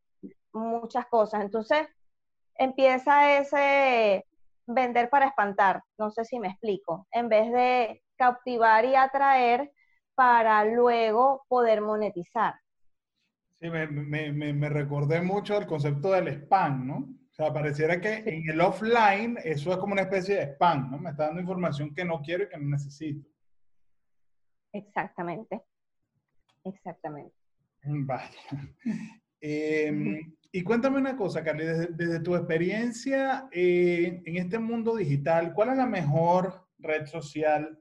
muchas 0.55 1.05
cosas. 1.09 1.43
Entonces, 1.43 1.87
empieza 2.55 3.37
ese 3.37 4.25
vender 4.67 5.11
para 5.11 5.27
espantar, 5.27 5.83
no 5.99 6.11
sé 6.11 6.25
si 6.25 6.41
me 6.41 6.49
explico, 6.49 7.07
en 7.13 7.29
vez 7.29 7.53
de 7.53 8.03
cautivar 8.17 8.87
y 8.87 8.95
atraer 8.95 9.71
para 10.15 10.65
luego 10.65 11.45
poder 11.49 11.81
monetizar. 11.81 12.55
Sí, 13.55 13.71
me, 13.71 13.87
me, 13.87 14.53
me, 14.53 14.69
recordé 14.69 15.23
mucho 15.23 15.57
el 15.57 15.67
concepto 15.67 16.11
del 16.13 16.29
spam, 16.29 16.87
¿no? 16.87 16.97
O 16.97 17.35
sea, 17.35 17.53
pareciera 17.53 18.01
que 18.01 18.23
en 18.27 18.49
el 18.49 18.61
offline 18.61 19.39
eso 19.43 19.73
es 19.73 19.79
como 19.79 19.93
una 19.93 20.03
especie 20.03 20.37
de 20.37 20.43
spam, 20.53 20.91
¿no? 20.91 20.99
Me 20.99 21.11
está 21.11 21.27
dando 21.27 21.41
información 21.41 21.95
que 21.95 22.05
no 22.05 22.21
quiero 22.21 22.45
y 22.45 22.49
que 22.49 22.59
no 22.59 22.69
necesito. 22.69 23.29
Exactamente. 24.73 25.63
Exactamente. 26.65 27.35
Vaya. 27.85 28.31
Em, 29.41 30.35
y 30.51 30.63
cuéntame 30.63 30.97
una 30.97 31.17
cosa, 31.17 31.45
Carly, 31.45 31.65
desde, 31.67 32.21
tu 32.21 32.35
experiencia 32.35 33.47
eh, 33.53 34.23
en 34.25 34.37
este 34.37 34.59
mundo 34.59 34.97
digital, 34.97 35.53
¿cuál 35.53 35.71
es 35.71 35.77
la 35.77 35.87
mejor 35.87 36.67
red 36.79 37.05
social 37.05 37.79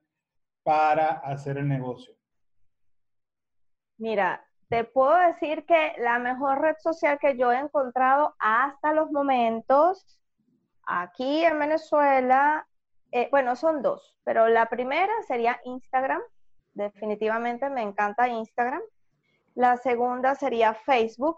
para 0.62 1.20
hacer 1.20 1.58
el 1.58 1.68
negocio? 1.68 2.14
Mira, 3.98 4.46
te 4.70 4.84
puedo 4.84 5.16
decir 5.16 5.66
que 5.66 5.94
la 6.00 6.20
mejor 6.20 6.62
red 6.62 6.76
social 6.80 7.20
que 7.20 7.38
yo 7.38 7.52
he 7.52 7.60
encontrado 7.60 8.36
hasta 8.40 8.94
los 8.94 9.12
momentos 9.12 10.20
aquí 10.86 11.46
en 11.46 11.60
Venezuela, 11.60 12.68
eh, 13.12 13.28
bueno, 13.32 13.56
son 13.56 13.82
dos, 13.82 14.16
pero 14.24 14.48
la 14.48 14.68
primera 14.68 15.14
sería 15.28 15.60
Instagram. 15.66 16.22
Definitivamente 16.74 17.70
me 17.70 17.84
encanta 17.84 18.28
Instagram. 18.28 18.82
La 19.54 19.78
segunda 19.78 20.34
sería 20.36 20.74
Facebook. 20.74 21.38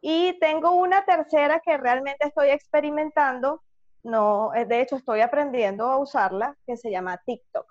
Y 0.00 0.38
tengo 0.38 0.70
una 0.70 1.04
tercera 1.04 1.60
que 1.60 1.76
realmente 1.76 2.26
estoy 2.26 2.50
experimentando, 2.50 3.62
no, 4.02 4.54
eh, 4.54 4.64
de 4.64 4.80
hecho 4.80 4.96
estoy 4.96 5.20
aprendiendo 5.20 5.86
a 5.86 5.98
usarla, 5.98 6.56
que 6.66 6.76
se 6.76 6.90
llama 6.90 7.20
TikTok. 7.26 7.66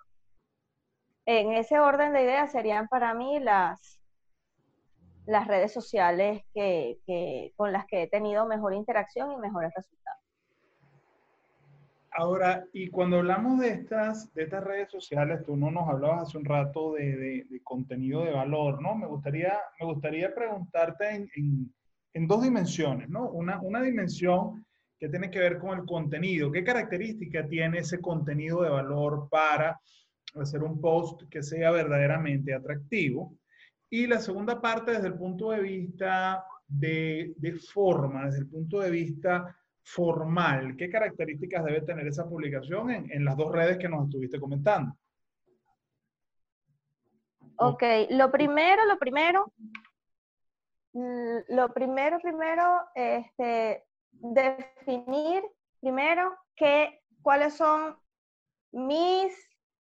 En 1.26 1.54
ese 1.54 1.80
orden 1.80 2.14
de 2.14 2.24
ideas 2.24 2.52
serían 2.52 2.88
para 2.88 3.14
mí 3.14 3.40
las, 3.40 3.99
las 5.30 5.48
redes 5.48 5.72
sociales 5.72 6.42
que, 6.54 7.54
con 7.56 7.72
las 7.72 7.86
que 7.86 8.04
he 8.04 8.08
tenido 8.08 8.48
mejor 8.48 8.74
interacción 8.74 9.32
y 9.32 9.38
mejores 9.38 9.72
resultados. 9.76 10.20
Ahora, 12.12 12.66
y 12.74 12.90
cuando 12.90 13.18
hablamos 13.18 13.60
de 13.60 13.70
estas, 13.70 14.34
de 14.34 14.44
estas 14.44 14.64
redes 14.64 14.90
sociales, 14.90 15.44
tú 15.46 15.56
no 15.56 15.70
nos 15.70 15.88
hablabas 15.88 16.24
hace 16.24 16.40
un 16.40 16.46
rato 16.46 16.94
de, 16.94 17.46
contenido 17.64 18.26
de 18.26 18.32
valor, 18.32 18.82
¿no? 18.82 18.96
Me 18.96 19.06
gustaría, 19.06 19.54
me 19.80 19.86
gustaría 19.86 20.34
preguntarte 20.34 21.30
en, 21.36 22.28
dos 22.28 22.42
dimensiones, 22.42 23.08
¿no? 23.08 23.30
Una, 23.30 23.62
una 23.62 23.84
dimensión 23.84 24.66
que 25.00 25.10
tiene 25.10 25.30
que 25.30 25.40
ver 25.40 25.60
con 25.60 25.78
el 25.78 25.86
contenido. 25.86 26.52
¿Qué 26.52 26.64
característica 26.64 27.48
tiene 27.48 27.80
ese 27.80 28.02
contenido 28.02 28.64
de 28.64 28.70
valor 28.70 29.30
para 29.30 29.80
hacer 30.34 30.64
un 30.64 30.82
post 30.82 31.22
que 31.30 31.44
sea 31.44 31.70
verdaderamente 31.70 32.54
atractivo? 32.54 33.38
Y 33.90 34.08
la 34.08 34.20
segunda 34.20 34.62
parte 34.62 34.92
desde 34.92 35.08
el 35.08 35.16
punto 35.16 35.52
de 35.52 35.62
vista 35.62 36.46
de, 36.68 37.34
forma, 37.74 38.26
desde 38.26 38.40
el 38.40 38.48
punto 38.48 38.80
de 38.80 38.92
vista 38.92 39.56
formal, 39.82 40.76
¿qué 40.78 40.90
características 40.90 41.66
debe 41.66 41.82
tener 41.82 42.06
esa 42.08 42.28
publicación 42.30 42.92
en, 42.92 43.26
las 43.26 43.36
dos 43.36 43.52
redes 43.52 43.80
que 43.80 43.90
nos 43.90 44.06
estuviste 44.06 44.40
comentando? 44.40 44.96
Ok, 47.56 47.84
lo 48.12 48.32
primero, 48.32 48.86
lo 48.86 48.98
primero, 49.00 49.52
mm, 50.94 51.38
lo 51.50 51.74
primero, 51.74 52.20
primero, 52.20 52.82
este, 52.94 53.84
definir 54.12 55.44
primero 55.82 56.38
qué, 56.56 57.02
cuáles 57.22 57.56
son 57.56 57.98
mis, 58.72 59.34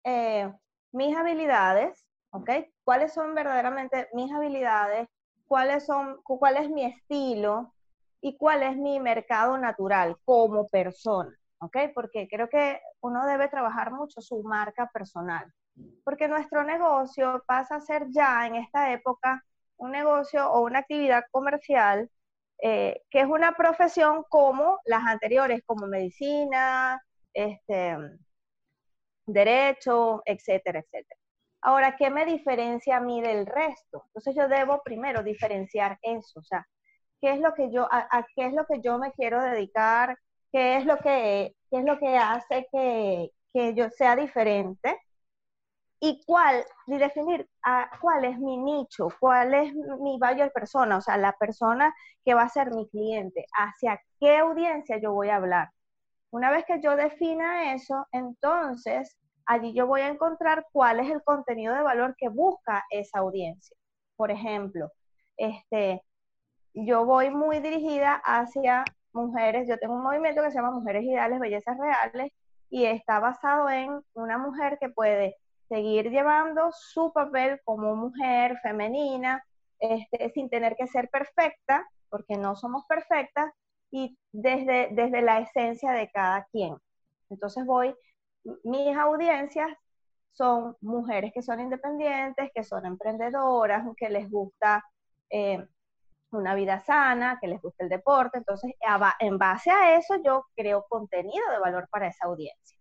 eh, 0.04 0.52
mis 0.90 1.16
habilidades, 1.16 2.04
¿ok? 2.30 2.50
¿Cuáles 2.84 3.12
son 3.12 3.34
verdaderamente 3.34 4.08
mis 4.12 4.32
habilidades? 4.32 5.08
¿Cuáles 5.46 5.84
son, 5.84 6.20
cuál 6.22 6.56
es 6.56 6.70
mi 6.70 6.84
estilo? 6.84 7.72
¿Y 8.20 8.36
cuál 8.36 8.62
es 8.62 8.76
mi 8.76 9.00
mercado 9.00 9.58
natural 9.58 10.16
como 10.24 10.68
persona? 10.68 11.36
¿Ok? 11.58 11.76
Porque 11.94 12.28
creo 12.28 12.48
que 12.48 12.80
uno 13.00 13.26
debe 13.26 13.48
trabajar 13.48 13.92
mucho 13.92 14.20
su 14.20 14.42
marca 14.42 14.88
personal. 14.92 15.52
Porque 16.04 16.28
nuestro 16.28 16.64
negocio 16.64 17.42
pasa 17.46 17.76
a 17.76 17.80
ser 17.80 18.06
ya 18.10 18.46
en 18.46 18.56
esta 18.56 18.92
época 18.92 19.44
un 19.76 19.90
negocio 19.90 20.50
o 20.50 20.62
una 20.62 20.80
actividad 20.80 21.24
comercial 21.30 22.10
eh, 22.64 23.02
que 23.10 23.20
es 23.20 23.26
una 23.26 23.56
profesión 23.56 24.24
como 24.28 24.78
las 24.84 25.04
anteriores, 25.04 25.62
como 25.66 25.88
medicina, 25.88 27.02
este, 27.34 27.96
derecho, 29.26 30.22
etcétera, 30.24 30.78
etcétera. 30.80 31.21
Ahora, 31.62 31.96
¿qué 31.96 32.10
me 32.10 32.26
diferencia 32.26 32.96
a 32.96 33.00
mí 33.00 33.22
del 33.22 33.46
resto? 33.46 34.04
Entonces 34.08 34.34
yo 34.36 34.48
debo 34.48 34.82
primero 34.84 35.22
diferenciar 35.22 35.98
eso, 36.02 36.40
o 36.40 36.42
sea, 36.42 36.66
¿qué 37.20 37.32
es 37.32 37.40
lo 37.40 37.54
que 37.54 37.70
yo, 37.72 37.88
a, 37.90 38.26
qué 38.34 38.46
es 38.46 38.52
lo 38.52 38.66
que 38.66 38.80
yo 38.80 38.98
me 38.98 39.12
quiero 39.12 39.42
dedicar? 39.42 40.18
¿Qué 40.52 40.76
es 40.76 40.84
lo 40.86 40.98
que, 40.98 41.54
es 41.70 41.84
lo 41.84 41.98
que 41.98 42.16
hace 42.18 42.66
que, 42.72 43.74
yo 43.74 43.90
sea 43.90 44.16
diferente? 44.16 44.98
y 46.04 46.20
cuál, 46.26 46.64
y 46.88 46.98
definir 46.98 47.48
cuál 48.00 48.24
es 48.24 48.36
mi 48.38 48.56
nicho, 48.56 49.08
cuál 49.20 49.54
es 49.54 49.72
mi 49.72 50.18
buyer 50.18 50.50
persona, 50.52 50.96
o 50.96 51.00
sea, 51.00 51.16
la 51.16 51.32
persona 51.34 51.94
que 52.24 52.34
va 52.34 52.42
a 52.42 52.48
ser 52.48 52.74
mi 52.74 52.88
cliente, 52.88 53.46
hacia 53.52 54.00
qué 54.18 54.38
audiencia 54.38 54.98
yo 54.98 55.12
voy 55.12 55.28
a 55.28 55.36
hablar. 55.36 55.70
Una 56.32 56.50
vez 56.50 56.64
que 56.66 56.80
yo 56.80 56.96
defina 56.96 57.74
eso, 57.74 58.06
entonces 58.10 59.16
allí 59.52 59.72
yo 59.72 59.86
voy 59.86 60.00
a 60.00 60.08
encontrar 60.08 60.66
cuál 60.72 61.00
es 61.00 61.10
el 61.10 61.22
contenido 61.22 61.74
de 61.74 61.82
valor 61.82 62.14
que 62.16 62.28
busca 62.28 62.84
esa 62.90 63.18
audiencia. 63.18 63.76
Por 64.16 64.30
ejemplo, 64.30 64.90
este, 65.36 66.02
yo 66.74 67.04
voy 67.04 67.30
muy 67.30 67.60
dirigida 67.60 68.14
hacia 68.24 68.84
mujeres, 69.12 69.68
yo 69.68 69.78
tengo 69.78 69.94
un 69.94 70.02
movimiento 70.02 70.42
que 70.42 70.50
se 70.50 70.56
llama 70.56 70.70
Mujeres 70.70 71.04
Ideales, 71.04 71.38
Bellezas 71.38 71.76
Reales, 71.78 72.32
y 72.70 72.86
está 72.86 73.20
basado 73.20 73.68
en 73.68 74.00
una 74.14 74.38
mujer 74.38 74.78
que 74.80 74.88
puede 74.88 75.36
seguir 75.68 76.10
llevando 76.10 76.70
su 76.72 77.12
papel 77.12 77.60
como 77.64 77.94
mujer 77.94 78.58
femenina, 78.62 79.44
este, 79.78 80.30
sin 80.30 80.48
tener 80.48 80.76
que 80.76 80.86
ser 80.86 81.10
perfecta, 81.10 81.86
porque 82.08 82.36
no 82.36 82.56
somos 82.56 82.86
perfectas, 82.86 83.52
y 83.90 84.16
desde, 84.32 84.88
desde 84.92 85.20
la 85.20 85.40
esencia 85.40 85.92
de 85.92 86.10
cada 86.10 86.46
quien. 86.50 86.76
Entonces 87.28 87.66
voy 87.66 87.94
mis 88.64 88.96
audiencias 88.96 89.68
son 90.32 90.76
mujeres 90.80 91.32
que 91.32 91.42
son 91.42 91.60
independientes, 91.60 92.50
que 92.54 92.64
son 92.64 92.86
emprendedoras, 92.86 93.84
que 93.96 94.08
les 94.08 94.30
gusta 94.30 94.84
eh, 95.30 95.64
una 96.30 96.54
vida 96.54 96.80
sana, 96.80 97.38
que 97.40 97.48
les 97.48 97.60
guste 97.60 97.84
el 97.84 97.90
deporte. 97.90 98.38
Entonces, 98.38 98.72
en 99.20 99.38
base 99.38 99.70
a 99.70 99.96
eso, 99.96 100.16
yo 100.24 100.46
creo 100.56 100.86
contenido 100.88 101.44
de 101.50 101.58
valor 101.58 101.88
para 101.90 102.08
esa 102.08 102.26
audiencia. 102.26 102.78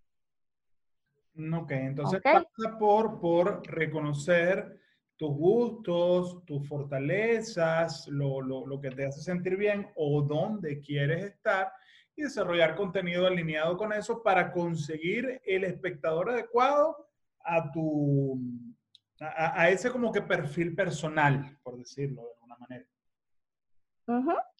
Ok, 1.54 1.72
entonces 1.72 2.22
pasa 2.22 2.78
por, 2.78 3.20
por 3.20 3.66
reconocer 3.68 4.80
tus 5.18 5.36
gustos, 5.36 6.44
tus 6.46 6.68
fortalezas, 6.68 8.08
lo, 8.08 8.42
lo, 8.42 8.66
lo, 8.66 8.82
que 8.82 8.90
te 8.90 9.06
hace 9.06 9.22
sentir 9.22 9.56
bien 9.56 9.88
o 9.96 10.24
dónde 10.24 10.82
quieres 10.82 11.26
estar 11.26 11.72
y 12.16 12.24
desarrollar 12.24 12.76
contenido 12.76 13.28
alineado 13.28 13.78
con 13.78 13.94
eso 13.94 14.22
para 14.22 14.52
conseguir 14.52 15.42
el 15.46 15.64
espectador 15.64 16.30
adecuado 16.30 17.08
a 17.44 17.72
tu, 17.72 18.40
a, 19.20 19.70
ese 19.70 19.92
como 19.92 20.12
que 20.12 20.22
perfil 20.22 20.76
personal, 20.76 21.58
por 21.64 21.78
decirlo 21.78 22.24
de 22.24 22.34
alguna 22.34 22.56
manera. 22.58 22.86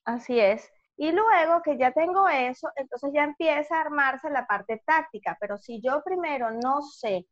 así 0.06 0.40
es. 0.40 0.72
Y 0.98 1.12
luego 1.12 1.62
que 1.64 1.78
ya 1.78 1.92
tengo 1.92 2.30
eso, 2.30 2.70
entonces 2.76 3.12
ya 3.14 3.24
empieza 3.24 3.78
a 3.78 3.82
armarse 3.82 4.30
la 4.30 4.46
parte 4.46 4.82
táctica. 4.86 5.36
Pero 5.40 5.58
si 5.58 5.82
yo 5.82 6.02
primero 6.04 6.52
no 6.52 6.82
sé 6.84 7.26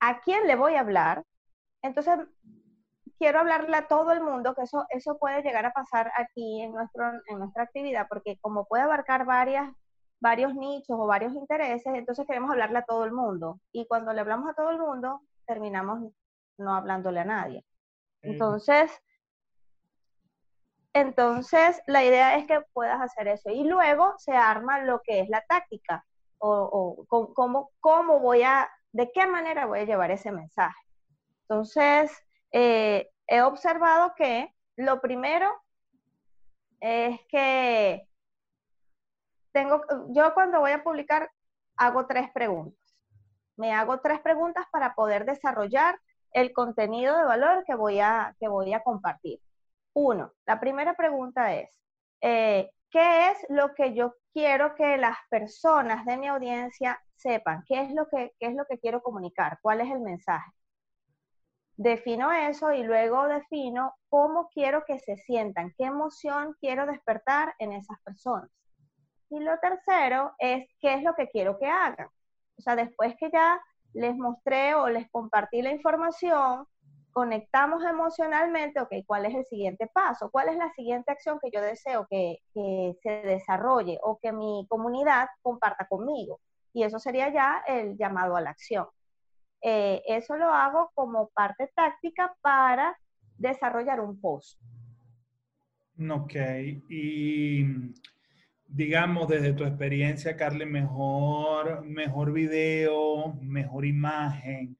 a 0.00 0.20
quién 0.20 0.46
le 0.46 0.54
voy 0.54 0.74
a 0.74 0.80
hablar, 0.80 1.24
entonces, 1.82 2.18
quiero 3.18 3.40
hablarle 3.40 3.76
a 3.76 3.88
todo 3.88 4.12
el 4.12 4.22
mundo, 4.22 4.54
que 4.54 4.62
eso, 4.62 4.86
eso 4.90 5.18
puede 5.18 5.42
llegar 5.42 5.66
a 5.66 5.72
pasar 5.72 6.12
aquí 6.16 6.62
en, 6.62 6.72
nuestro, 6.72 7.04
en 7.26 7.38
nuestra 7.38 7.64
actividad, 7.64 8.06
porque 8.08 8.38
como 8.40 8.66
puede 8.66 8.84
abarcar 8.84 9.24
varias, 9.24 9.70
varios 10.20 10.54
nichos 10.54 10.96
o 10.98 11.06
varios 11.06 11.32
intereses, 11.34 11.92
entonces 11.94 12.26
queremos 12.26 12.50
hablarle 12.50 12.78
a 12.78 12.84
todo 12.84 13.04
el 13.04 13.12
mundo. 13.12 13.60
Y 13.72 13.86
cuando 13.86 14.12
le 14.12 14.20
hablamos 14.20 14.48
a 14.48 14.54
todo 14.54 14.70
el 14.70 14.78
mundo, 14.78 15.20
terminamos 15.46 16.12
no 16.58 16.74
hablándole 16.74 17.20
a 17.20 17.24
nadie. 17.24 17.64
Entonces, 18.22 18.90
entonces 20.92 21.80
la 21.86 22.04
idea 22.04 22.36
es 22.36 22.46
que 22.46 22.60
puedas 22.72 23.00
hacer 23.00 23.28
eso. 23.28 23.50
Y 23.50 23.64
luego 23.64 24.14
se 24.18 24.32
arma 24.32 24.80
lo 24.80 25.00
que 25.02 25.20
es 25.20 25.28
la 25.28 25.44
táctica, 25.48 26.04
o, 26.38 27.04
o 27.10 27.34
cómo, 27.34 27.70
cómo 27.80 28.20
voy 28.20 28.42
a, 28.42 28.68
de 28.92 29.10
qué 29.12 29.26
manera 29.26 29.66
voy 29.66 29.80
a 29.80 29.84
llevar 29.84 30.10
ese 30.10 30.30
mensaje. 30.30 30.80
Entonces, 31.42 32.12
eh, 32.52 33.10
he 33.26 33.42
observado 33.42 34.14
que 34.16 34.54
lo 34.76 35.00
primero 35.00 35.52
es 36.80 37.20
que 37.28 38.08
tengo, 39.52 39.82
yo 40.10 40.32
cuando 40.34 40.60
voy 40.60 40.72
a 40.72 40.84
publicar 40.84 41.30
hago 41.76 42.06
tres 42.06 42.30
preguntas. 42.32 42.78
Me 43.56 43.72
hago 43.72 44.00
tres 44.00 44.20
preguntas 44.20 44.66
para 44.70 44.94
poder 44.94 45.24
desarrollar 45.24 45.98
el 46.32 46.52
contenido 46.52 47.16
de 47.16 47.24
valor 47.24 47.64
que 47.66 47.74
voy 47.74 47.98
a, 48.00 48.34
que 48.38 48.48
voy 48.48 48.72
a 48.72 48.82
compartir. 48.82 49.40
Uno, 49.94 50.32
la 50.46 50.60
primera 50.60 50.94
pregunta 50.94 51.54
es, 51.54 51.70
eh, 52.20 52.70
¿qué 52.90 53.30
es 53.30 53.38
lo 53.48 53.74
que 53.74 53.94
yo 53.94 54.14
quiero 54.32 54.74
que 54.74 54.96
las 54.96 55.16
personas 55.28 56.04
de 56.04 56.16
mi 56.16 56.28
audiencia 56.28 57.00
sepan? 57.16 57.64
¿Qué 57.66 57.82
es 57.82 57.92
lo 57.92 58.06
que, 58.08 58.32
qué 58.38 58.46
es 58.46 58.54
lo 58.54 58.64
que 58.66 58.78
quiero 58.78 59.02
comunicar? 59.02 59.58
¿Cuál 59.60 59.80
es 59.80 59.90
el 59.90 60.00
mensaje? 60.00 60.52
Defino 61.78 62.32
eso 62.32 62.72
y 62.72 62.82
luego 62.82 63.28
defino 63.28 63.94
cómo 64.08 64.48
quiero 64.52 64.84
que 64.84 64.98
se 64.98 65.16
sientan, 65.16 65.72
qué 65.78 65.84
emoción 65.84 66.56
quiero 66.60 66.86
despertar 66.86 67.54
en 67.60 67.72
esas 67.72 67.98
personas. 68.02 68.50
Y 69.30 69.38
lo 69.38 69.56
tercero 69.58 70.32
es 70.38 70.68
qué 70.80 70.94
es 70.94 71.02
lo 71.04 71.14
que 71.14 71.28
quiero 71.28 71.56
que 71.58 71.66
hagan. 71.66 72.08
O 72.58 72.62
sea, 72.62 72.74
después 72.74 73.14
que 73.16 73.30
ya 73.30 73.60
les 73.94 74.16
mostré 74.16 74.74
o 74.74 74.88
les 74.88 75.08
compartí 75.10 75.62
la 75.62 75.70
información, 75.70 76.66
conectamos 77.12 77.84
emocionalmente, 77.84 78.80
ok, 78.80 78.94
¿cuál 79.06 79.26
es 79.26 79.34
el 79.36 79.44
siguiente 79.44 79.86
paso? 79.86 80.30
¿Cuál 80.32 80.48
es 80.48 80.56
la 80.56 80.72
siguiente 80.72 81.12
acción 81.12 81.38
que 81.40 81.50
yo 81.52 81.60
deseo 81.60 82.08
que, 82.10 82.38
que 82.52 82.94
se 83.02 83.10
desarrolle 83.22 83.98
o 84.02 84.18
que 84.20 84.32
mi 84.32 84.66
comunidad 84.68 85.28
comparta 85.42 85.86
conmigo? 85.86 86.40
Y 86.72 86.82
eso 86.82 86.98
sería 86.98 87.32
ya 87.32 87.62
el 87.68 87.96
llamado 87.96 88.34
a 88.34 88.40
la 88.40 88.50
acción. 88.50 88.88
Eh, 89.62 90.02
eso 90.06 90.36
lo 90.36 90.52
hago 90.52 90.90
como 90.94 91.28
parte 91.30 91.70
táctica 91.74 92.34
para 92.40 92.96
desarrollar 93.36 94.00
un 94.00 94.20
post. 94.20 94.60
Ok, 96.10 96.34
y 96.88 97.64
digamos 98.68 99.28
desde 99.28 99.52
tu 99.52 99.64
experiencia, 99.64 100.36
Carly, 100.36 100.64
mejor, 100.64 101.84
mejor 101.84 102.32
video, 102.32 103.34
mejor 103.40 103.84
imagen, 103.84 104.76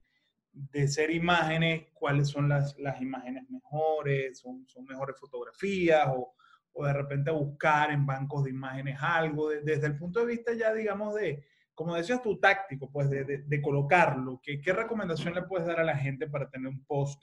de 0.53 0.87
ser 0.89 1.11
imágenes, 1.11 1.87
¿cuáles 1.95 2.29
son 2.29 2.49
las, 2.49 2.77
imágenes 3.01 3.49
mejores? 3.51 4.39
¿Son, 4.39 4.67
¿Son, 4.69 4.85
mejores 4.85 5.19
fotografías? 5.19 6.09
O, 6.09 6.35
o, 6.73 6.87
de 6.87 6.93
repente 6.93 7.31
buscar 7.31 7.91
en 7.91 8.07
bancos 8.07 8.45
de 8.45 8.51
imágenes 8.51 8.99
algo? 9.01 9.51
desde 9.51 9.87
el 9.87 9.97
punto 9.97 10.21
de 10.21 10.27
vista 10.27 10.53
ya, 10.55 10.73
digamos, 10.73 11.15
de, 11.15 11.45
como 11.79 11.95
decías 11.95 12.21
tú, 12.21 12.41
táctico, 12.41 12.91
pues 12.91 13.09
de, 13.09 13.63
colocarlo. 13.63 14.41
¿Qué, 14.43 14.61
¿Qué, 14.61 14.73
recomendación 14.73 15.33
le 15.33 15.43
puedes 15.43 15.65
dar 15.65 15.79
a 15.79 15.85
la 15.85 15.97
gente 15.97 16.27
para 16.27 16.51
tener 16.51 16.67
un 16.67 16.85
post 16.85 17.23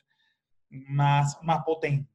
más, 0.69 1.37
más 1.43 1.61
potente? 1.65 2.09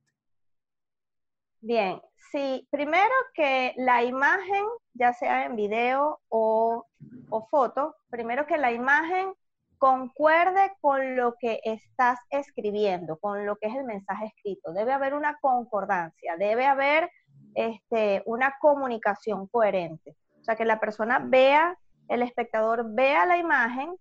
Bien, 1.60 2.00
sí, 2.32 2.66
primero 2.70 3.12
que 3.34 3.74
la 3.76 4.02
imagen, 4.04 4.64
ya 4.94 5.12
sea 5.12 5.44
en 5.44 5.54
video 5.54 6.18
o, 6.30 6.86
o 7.28 7.46
foto, 7.48 7.94
primero 8.08 8.46
que 8.46 8.56
la 8.56 8.72
imagen 8.72 9.34
concuerde 9.76 10.72
con 10.80 11.16
lo 11.16 11.34
que 11.38 11.60
estás 11.62 12.20
escribiendo, 12.30 13.18
con 13.18 13.44
lo 13.44 13.56
que 13.56 13.66
es 13.66 13.76
el 13.76 13.84
mensaje 13.84 14.32
escrito. 14.34 14.72
Debe 14.72 14.94
haber 14.94 15.12
una 15.12 15.36
concordancia, 15.42 16.38
debe 16.38 16.64
haber 16.64 17.10
este, 17.54 18.22
una 18.24 18.54
comunicación 18.62 19.46
coherente. 19.46 20.16
O 20.40 20.44
sea, 20.44 20.56
que 20.56 20.64
la 20.64 20.80
persona 20.80 21.18
vea 21.22 21.76
el 22.10 22.22
espectador 22.22 22.84
vea 22.92 23.24
la 23.24 23.36
imagen, 23.38 23.96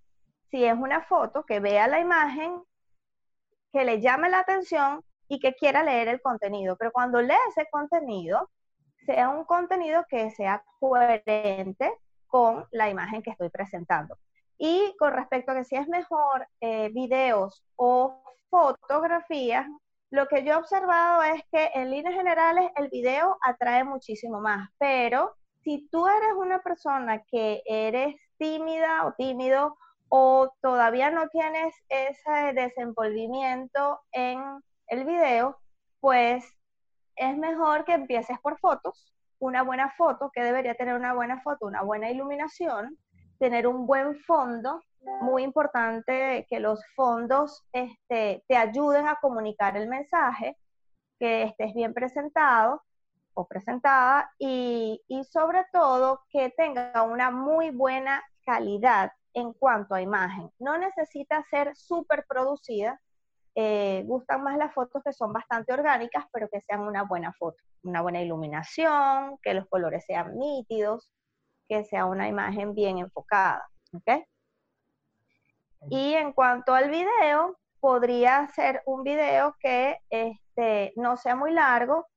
si 0.49 0.65
es 0.65 0.73
una 0.73 1.03
foto, 1.03 1.43
que 1.45 1.59
vea 1.59 1.87
la 1.87 1.99
imagen, 1.99 2.59
que 3.71 3.85
le 3.85 4.01
llame 4.01 4.29
la 4.29 4.39
atención 4.39 5.01
y 5.27 5.39
que 5.39 5.53
quiera 5.53 5.83
leer 5.83 6.07
el 6.07 6.21
contenido. 6.21 6.75
Pero 6.75 6.91
cuando 6.91 7.21
lee 7.21 7.35
ese 7.49 7.67
contenido, 7.71 8.49
sea 9.05 9.29
un 9.29 9.45
contenido 9.45 10.05
que 10.09 10.31
sea 10.31 10.63
coherente 10.79 11.93
con 12.25 12.65
la 12.71 12.89
imagen 12.89 13.21
que 13.21 13.29
estoy 13.29 13.49
presentando. 13.49 14.17
Y 14.57 14.95
con 14.97 15.13
respecto 15.13 15.51
a 15.51 15.55
que 15.55 15.63
si 15.63 15.75
es 15.75 15.87
mejor 15.87 16.47
eh, 16.61 16.89
videos 16.89 17.63
o 17.75 18.23
fotografías, 18.49 19.67
lo 20.09 20.27
que 20.27 20.43
yo 20.43 20.53
he 20.53 20.55
observado 20.55 21.21
es 21.21 21.43
que 21.51 21.69
en 21.75 21.91
líneas 21.91 22.15
generales 22.15 22.71
el 22.75 22.89
video 22.89 23.37
atrae 23.43 23.83
muchísimo 23.83 24.41
más, 24.41 24.67
pero 24.79 25.35
si 25.63 25.87
tú 25.91 26.07
eres 26.07 26.33
una 26.37 26.59
persona 26.59 27.23
que 27.23 27.61
eres 27.65 28.15
tímida 28.37 29.05
o 29.05 29.13
tímido 29.13 29.77
o 30.09 30.51
todavía 30.61 31.11
no 31.11 31.27
tienes 31.29 31.73
ese 31.89 32.53
desenvolvimiento 32.53 33.99
en 34.11 34.41
el 34.87 35.05
video, 35.05 35.59
pues 35.99 36.45
es 37.15 37.37
mejor 37.37 37.85
que 37.85 37.93
empieces 37.93 38.39
por 38.39 38.57
fotos, 38.59 39.13
una 39.39 39.61
buena 39.61 39.91
foto, 39.91 40.31
que 40.33 40.41
debería 40.41 40.75
tener 40.75 40.95
una 40.95 41.13
buena 41.13 41.41
foto, 41.41 41.67
una 41.67 41.83
buena 41.83 42.09
iluminación, 42.09 42.97
tener 43.37 43.67
un 43.67 43.85
buen 43.85 44.15
fondo, 44.21 44.81
muy 45.21 45.43
importante 45.43 46.45
que 46.49 46.59
los 46.59 46.81
fondos 46.95 47.63
este, 47.71 48.43
te 48.47 48.57
ayuden 48.57 49.07
a 49.07 49.17
comunicar 49.21 49.77
el 49.77 49.87
mensaje, 49.87 50.57
que 51.19 51.43
estés 51.43 51.73
bien 51.73 51.93
presentado, 51.93 52.81
presentada 53.47 54.31
y, 54.37 55.01
sobre 55.31 55.65
todo 55.71 56.21
que 56.29 56.49
tenga 56.51 57.03
una 57.03 57.31
muy 57.31 57.71
buena 57.71 58.23
calidad 58.45 59.11
en 59.33 59.53
cuanto 59.53 59.95
a 59.95 60.01
imagen. 60.01 60.49
No 60.59 60.77
necesita 60.77 61.43
ser 61.49 61.75
súper 61.75 62.25
producida. 62.27 62.99
Eh, 63.55 64.03
gustan 64.05 64.43
más 64.43 64.57
las 64.57 64.73
fotos 64.73 65.03
que 65.03 65.13
son 65.13 65.33
bastante 65.33 65.73
orgánicas, 65.73 66.25
pero 66.31 66.49
que 66.49 66.61
sean 66.61 66.81
una 66.81 67.03
buena 67.03 67.33
foto, 67.33 67.57
una 67.83 68.01
buena 68.01 68.21
iluminación, 68.21 69.37
que 69.41 69.53
los 69.53 69.67
colores 69.67 70.05
sean 70.05 70.37
nítidos, 70.37 71.11
que 71.67 71.83
sea 71.85 72.05
una 72.05 72.27
imagen 72.27 72.73
bien 72.73 72.99
enfocada. 72.99 73.69
Y 75.89 76.13
en 76.13 76.33
cuanto 76.33 76.73
al 76.73 76.89
video, 76.89 77.57
podría 77.79 78.47
ser 78.49 78.81
un 78.85 79.03
video 79.03 79.55
que 79.59 79.97
este, 80.09 80.93
no 80.95 81.17
sea 81.17 81.35
muy 81.35 81.51
largo, 81.51 82.07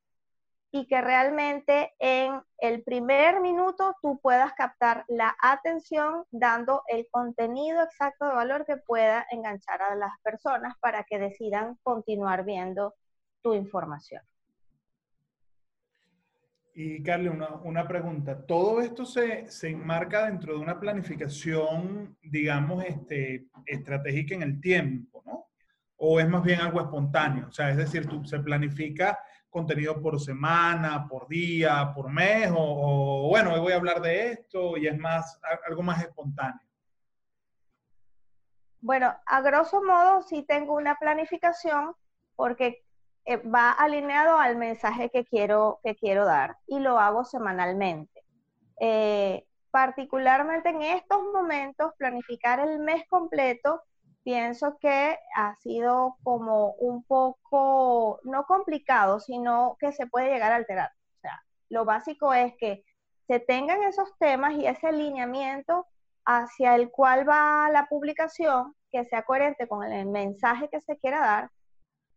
y 0.74 0.86
que 0.86 1.02
realmente 1.02 1.92
en 1.98 2.40
el 2.58 2.82
primer 2.82 3.42
minuto 3.42 3.94
tú 4.00 4.18
puedas 4.22 4.54
captar 4.54 5.04
la 5.06 5.36
atención 5.42 6.24
dando 6.30 6.82
el 6.88 7.06
contenido 7.10 7.82
exacto 7.82 8.26
de 8.26 8.34
valor 8.34 8.64
que 8.64 8.78
pueda 8.78 9.26
enganchar 9.30 9.82
a 9.82 9.94
las 9.94 10.12
personas 10.22 10.74
para 10.80 11.04
que 11.04 11.18
decidan 11.18 11.76
continuar 11.82 12.46
viendo 12.46 12.94
tu 13.42 13.52
información. 13.52 14.22
Y 16.74 17.02
Carly, 17.02 17.28
una, 17.28 17.50
una 17.56 17.86
pregunta. 17.86 18.46
¿Todo 18.46 18.80
esto 18.80 19.04
se, 19.04 19.50
se, 19.50 19.68
enmarca 19.68 20.24
dentro 20.24 20.54
de 20.54 20.60
una 20.60 20.80
planificación, 20.80 22.16
digamos, 22.22 22.82
este, 22.86 23.48
estratégica 23.66 24.36
en 24.36 24.42
el 24.42 24.58
tiempo, 24.58 25.22
¿no? 25.26 25.48
¿O 25.96 26.18
es 26.18 26.26
más 26.26 26.42
bien 26.42 26.62
algo 26.62 26.80
espontáneo? 26.80 27.48
O 27.48 27.52
sea, 27.52 27.68
es 27.68 27.76
decir, 27.76 28.06
tú, 28.06 28.24
se 28.24 28.38
planifica 28.38 29.18
contenido 29.52 30.00
por 30.00 30.18
semana, 30.18 31.06
por 31.06 31.28
día, 31.28 31.92
por 31.94 32.10
mes, 32.10 32.50
o, 32.56 33.28
bueno, 33.28 33.52
hoy 33.52 33.60
voy 33.60 33.72
a 33.72 33.76
hablar 33.76 34.00
de 34.00 34.32
esto 34.32 34.78
y 34.78 34.88
es 34.88 34.98
más, 34.98 35.38
algo 35.68 35.82
más 35.82 36.02
espontáneo? 36.02 36.66
Bueno, 38.80 39.14
a 39.26 39.40
grosso 39.42 39.82
modo 39.84 40.22
sí 40.22 40.42
tengo 40.42 40.74
una 40.74 40.98
planificación 40.98 41.94
porque 42.34 42.82
eh, 43.26 43.36
va 43.36 43.70
alineado 43.70 44.38
al 44.38 44.56
mensaje 44.56 45.10
que 45.10 45.24
quiero, 45.24 45.80
que 45.84 45.94
quiero 45.94 46.24
dar 46.24 46.56
y 46.66 46.80
lo 46.80 46.98
hago 46.98 47.24
semanalmente. 47.24 48.24
Eh, 48.80 49.46
particularmente 49.70 50.70
en 50.70 50.82
estos 50.82 51.22
momentos, 51.32 51.92
planificar 51.98 52.58
el 52.58 52.78
mes 52.78 53.06
completo 53.06 53.82
pienso 54.22 54.78
que 54.78 55.18
ha 55.36 55.56
sido 55.56 56.16
como 56.22 56.72
un 56.74 57.04
poco, 57.04 58.20
no 58.24 58.44
complicado, 58.44 59.20
sino 59.20 59.76
que 59.80 59.92
se 59.92 60.06
puede 60.06 60.30
llegar 60.30 60.52
a 60.52 60.56
alterar. 60.56 60.90
O 61.16 61.20
sea, 61.20 61.42
lo 61.68 61.84
básico 61.84 62.32
es 62.32 62.54
que 62.58 62.84
se 63.26 63.40
tengan 63.40 63.82
esos 63.82 64.16
temas 64.18 64.54
y 64.54 64.66
ese 64.66 64.88
alineamiento 64.88 65.86
hacia 66.24 66.74
el 66.74 66.90
cual 66.90 67.28
va 67.28 67.68
la 67.70 67.86
publicación, 67.86 68.74
que 68.90 69.04
sea 69.04 69.22
coherente 69.22 69.66
con 69.66 69.82
el 69.84 70.06
mensaje 70.06 70.68
que 70.68 70.80
se 70.80 70.98
quiera 70.98 71.20
dar 71.20 71.50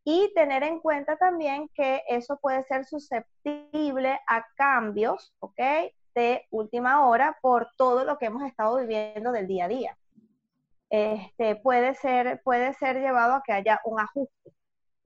y 0.04 0.32
tener 0.36 0.64
en 0.64 0.80
cuenta 0.80 1.18
también 1.18 1.70
que 1.74 2.04
eso 2.08 2.38
puede 2.38 2.64
ser 2.66 2.86
susceptible 2.86 4.20
a 4.28 4.46
cambios, 4.56 5.34
¿ok? 5.40 5.60
De 6.14 6.46
última 6.52 7.08
hora 7.08 7.38
por 7.42 7.70
todo 7.76 8.04
lo 8.04 8.18
que 8.20 8.28
hemos 8.28 8.44
estado 8.44 8.78
viviendo 8.78 9.32
del 9.32 9.48
día 9.48 9.66
a 9.66 9.68
día 9.68 9.98
este, 10.96 11.56
puede, 11.58 11.96
ser, 11.96 12.42
puede 12.44 12.74
ser 12.74 13.00
llevado 13.00 13.36
a 13.36 13.44
que 13.44 13.54
haya 13.54 13.80
un 13.86 14.00
ajuste 14.00 14.54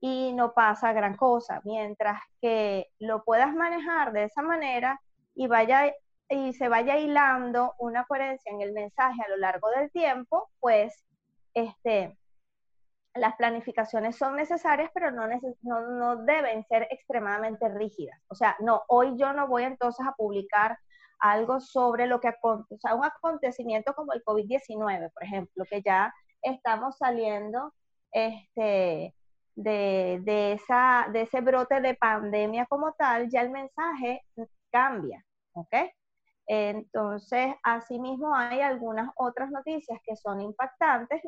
y 0.00 0.32
no 0.32 0.52
pasa 0.54 0.92
gran 0.92 1.16
cosa, 1.16 1.60
mientras 1.64 2.20
que 2.40 2.88
lo 2.98 3.24
puedas 3.24 3.54
manejar 3.54 4.12
de 4.12 4.24
esa 4.24 4.42
manera 4.42 5.00
y 5.34 5.46
vaya 5.46 5.92
y 6.28 6.52
se 6.52 6.68
vaya 6.68 6.96
hilando 6.98 7.74
una 7.78 8.04
coherencia 8.04 8.52
en 8.52 8.60
el 8.60 8.72
mensaje 8.72 9.20
a 9.22 9.28
lo 9.30 9.36
largo 9.36 9.68
del 9.70 9.90
tiempo, 9.90 10.48
pues 10.60 11.04
este, 11.54 12.16
las 13.14 13.34
planificaciones 13.36 14.16
son 14.16 14.36
necesarias, 14.36 14.90
pero 14.94 15.10
no, 15.10 15.26
no, 15.62 15.80
no, 15.90 16.16
deben 16.24 16.64
ser 16.66 16.86
extremadamente 16.90 17.68
rígidas. 17.68 18.20
O 18.28 18.36
sea, 18.36 18.56
no, 18.60 18.82
hoy 18.88 19.16
yo 19.16 19.32
no 19.32 19.48
voy 19.48 19.64
entonces 19.64 20.06
a 20.06 20.12
publicar 20.12 20.78
algo 21.20 21.60
sobre 21.60 22.06
lo 22.06 22.20
que 22.20 22.32
o 22.42 22.66
sea, 22.80 22.94
un 22.94 23.04
acontecimiento 23.04 23.94
como 23.94 24.12
el 24.12 24.24
COVID-19, 24.24 25.12
por 25.12 25.22
ejemplo, 25.22 25.64
que 25.68 25.82
ya 25.82 26.12
estamos 26.42 26.96
saliendo 26.96 27.72
este, 28.12 29.14
de, 29.54 30.52
esa, 30.52 31.08
de 31.12 31.22
ese 31.22 31.40
brote 31.40 31.80
de 31.80 31.94
pandemia 31.94 32.66
como 32.66 32.92
tal, 32.94 33.28
ya 33.30 33.42
el 33.42 33.50
mensaje 33.50 34.22
cambia, 34.70 35.24
¿ok? 35.52 35.74
Entonces, 36.46 37.54
asimismo 37.62 38.34
hay 38.34 38.60
algunas 38.60 39.10
otras 39.16 39.50
noticias 39.50 40.00
que 40.04 40.16
son 40.16 40.40
impactantes 40.40 41.22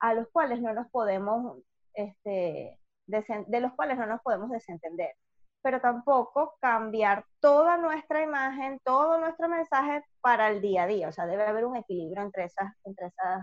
a 0.00 0.14
los 0.14 0.28
cuales 0.32 0.60
no 0.60 0.72
nos 0.72 0.90
podemos, 0.90 1.58
este, 1.94 2.80
de 3.06 3.60
los 3.60 3.72
cuales 3.74 3.98
no 3.98 4.06
nos 4.06 4.20
podemos 4.22 4.50
desentender 4.50 5.14
pero 5.64 5.80
tampoco 5.80 6.58
cambiar 6.60 7.24
toda 7.40 7.78
nuestra 7.78 8.22
imagen, 8.22 8.78
todo 8.84 9.18
nuestro 9.18 9.48
mensaje 9.48 10.04
para 10.20 10.50
el 10.50 10.60
día 10.60 10.82
a 10.82 10.86
día. 10.86 11.08
O 11.08 11.12
sea, 11.12 11.24
debe 11.24 11.42
haber 11.42 11.64
un 11.64 11.74
equilibrio 11.74 12.22
entre 12.22 12.44
esas, 12.44 12.70
entre 12.84 13.06
esas 13.06 13.40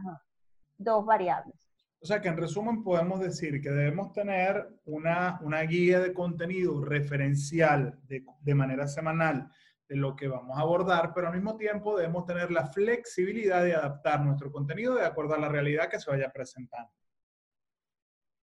dos 0.77 1.03
variables. 1.03 1.55
O 1.99 2.05
sea 2.05 2.21
que 2.21 2.27
en 2.27 2.37
resumen 2.37 2.83
podemos 2.83 3.19
decir 3.21 3.59
que 3.59 3.71
debemos 3.71 4.13
tener 4.13 4.69
una, 4.85 5.39
una 5.41 5.61
guía 5.61 5.99
de 5.99 6.13
contenido 6.13 6.79
referencial 6.85 7.99
de, 8.03 8.23
de 8.39 8.55
manera 8.55 8.87
semanal 8.87 9.49
de 9.89 9.95
lo 9.95 10.15
que 10.15 10.27
vamos 10.27 10.55
a 10.55 10.61
abordar, 10.61 11.13
pero 11.15 11.27
al 11.27 11.33
mismo 11.33 11.57
tiempo 11.57 11.97
debemos 11.97 12.27
tener 12.27 12.51
la 12.51 12.67
flexibilidad 12.67 13.63
de 13.63 13.73
adaptar 13.73 14.21
nuestro 14.21 14.51
contenido 14.51 14.93
de 14.93 15.07
acuerdo 15.07 15.33
a 15.33 15.39
la 15.39 15.49
realidad 15.49 15.89
que 15.89 15.99
se 15.99 16.11
vaya 16.11 16.31
presentando. 16.31 16.91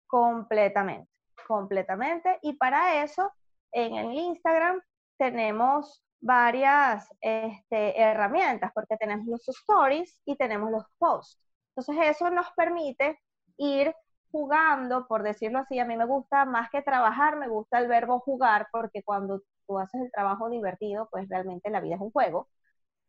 Completamente, 0.07 1.11
completamente. 1.49 2.39
Y 2.43 2.53
para 2.53 3.03
eso 3.03 3.33
en 3.75 3.97
el 3.97 4.13
Instagram 4.15 4.81
tenemos 5.19 6.03
varias 6.21 7.07
este, 7.21 8.01
herramientas, 8.01 8.73
porque 8.75 8.97
tenemos 8.97 9.27
los 9.27 9.47
stories 9.49 10.19
y 10.25 10.37
tenemos 10.37 10.71
los 10.71 10.85
posts. 10.99 11.39
Entonces 11.77 12.17
eso 12.17 12.31
nos 12.31 12.51
permite 12.57 13.19
ir 13.59 13.95
jugando, 14.31 15.07
por 15.07 15.23
decirlo 15.23 15.59
así, 15.61 15.79
a 15.79 15.85
mí 15.85 15.97
me 15.97 16.07
gusta 16.07 16.45
más 16.45 16.71
que 16.71 16.83
trabajar, 16.83 17.37
me 17.37 17.49
gusta 17.49 17.79
el 17.79 17.89
verbo 17.89 18.21
jugar, 18.21 18.69
porque 18.73 19.03
cuando 19.03 19.43
tú 19.67 19.79
haces 19.79 20.01
el 20.01 20.11
trabajo 20.13 20.49
divertido, 20.51 21.09
pues 21.11 21.29
realmente 21.29 21.71
la 21.71 21.81
vida 21.81 21.97
es 21.97 22.01
un 22.01 22.11
juego, 22.11 22.49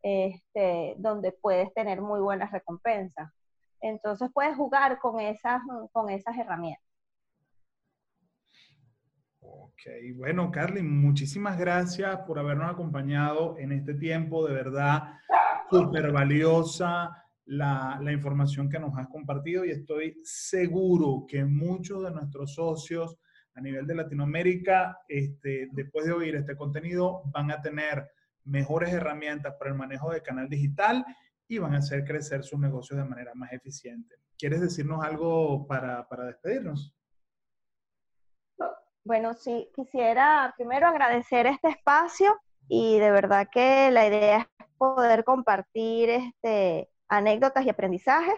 este, 0.03 0.95
donde 0.97 1.31
puedes 1.31 1.73
tener 1.73 2.01
muy 2.01 2.19
buenas 2.19 2.51
recompensas. 2.51 3.31
Entonces 3.81 4.29
puedes 4.33 4.55
jugar 4.57 4.99
con 4.99 5.19
esas, 5.19 5.61
con 5.93 6.09
esas 6.09 6.37
herramientas. 6.37 6.84
Ok, 9.57 9.81
bueno, 10.15 10.51
Carly, 10.51 10.83
muchísimas 10.83 11.57
gracias 11.57 12.19
por 12.27 12.39
habernos 12.39 12.71
acompañado 12.71 13.57
en 13.57 13.71
este 13.71 13.93
tiempo. 13.93 14.45
De 14.47 14.53
verdad, 14.53 15.13
súper 15.69 16.11
valiosa 16.11 17.23
la, 17.45 17.99
la, 18.01 18.11
información 18.11 18.69
que 18.69 18.79
nos 18.79 18.97
has 18.97 19.07
compartido 19.07 19.63
y 19.63 19.71
estoy 19.71 20.19
seguro 20.23 21.25
que 21.27 21.45
muchos 21.45 22.03
de 22.03 22.11
nuestros 22.11 22.55
socios 22.55 23.17
a 23.55 23.61
nivel 23.61 23.87
de 23.87 23.95
Latinoamérica, 23.95 24.99
este, 25.07 25.69
después 25.71 26.05
de 26.05 26.11
oír 26.11 26.35
este 26.35 26.55
contenido, 26.55 27.23
van 27.27 27.51
a 27.51 27.61
tener 27.61 28.09
mejores 28.43 28.93
herramientas 28.93 29.55
para 29.57 29.71
el 29.71 29.77
manejo 29.77 30.11
del 30.11 30.21
canal 30.21 30.49
digital 30.49 31.05
y 31.47 31.59
van 31.59 31.73
a 31.73 31.77
hacer 31.77 32.03
crecer 32.03 32.43
sus 32.43 32.59
negocios 32.59 32.99
de 32.99 33.05
manera 33.05 33.31
más 33.35 33.53
eficiente. 33.53 34.15
¿Quieres 34.37 34.59
decirnos 34.59 35.03
algo 35.03 35.65
para, 35.65 36.07
para 36.07 36.25
despedirnos? 36.25 36.93
Bueno, 39.05 39.35
sí, 39.35 39.69
quisiera 39.75 40.51
primero 40.57 40.87
agradecer 40.87 41.45
este 41.45 41.69
espacio 41.69 42.35
y 42.67 42.97
de 42.97 43.11
verdad 43.11 43.47
que 43.51 43.91
la 43.91 44.07
idea 44.07 44.37
es 44.39 44.65
poder 44.79 45.23
compartir 45.23 46.09
este, 46.09 46.89
anécdotas 47.07 47.63
y 47.65 47.69
aprendizajes, 47.69 48.33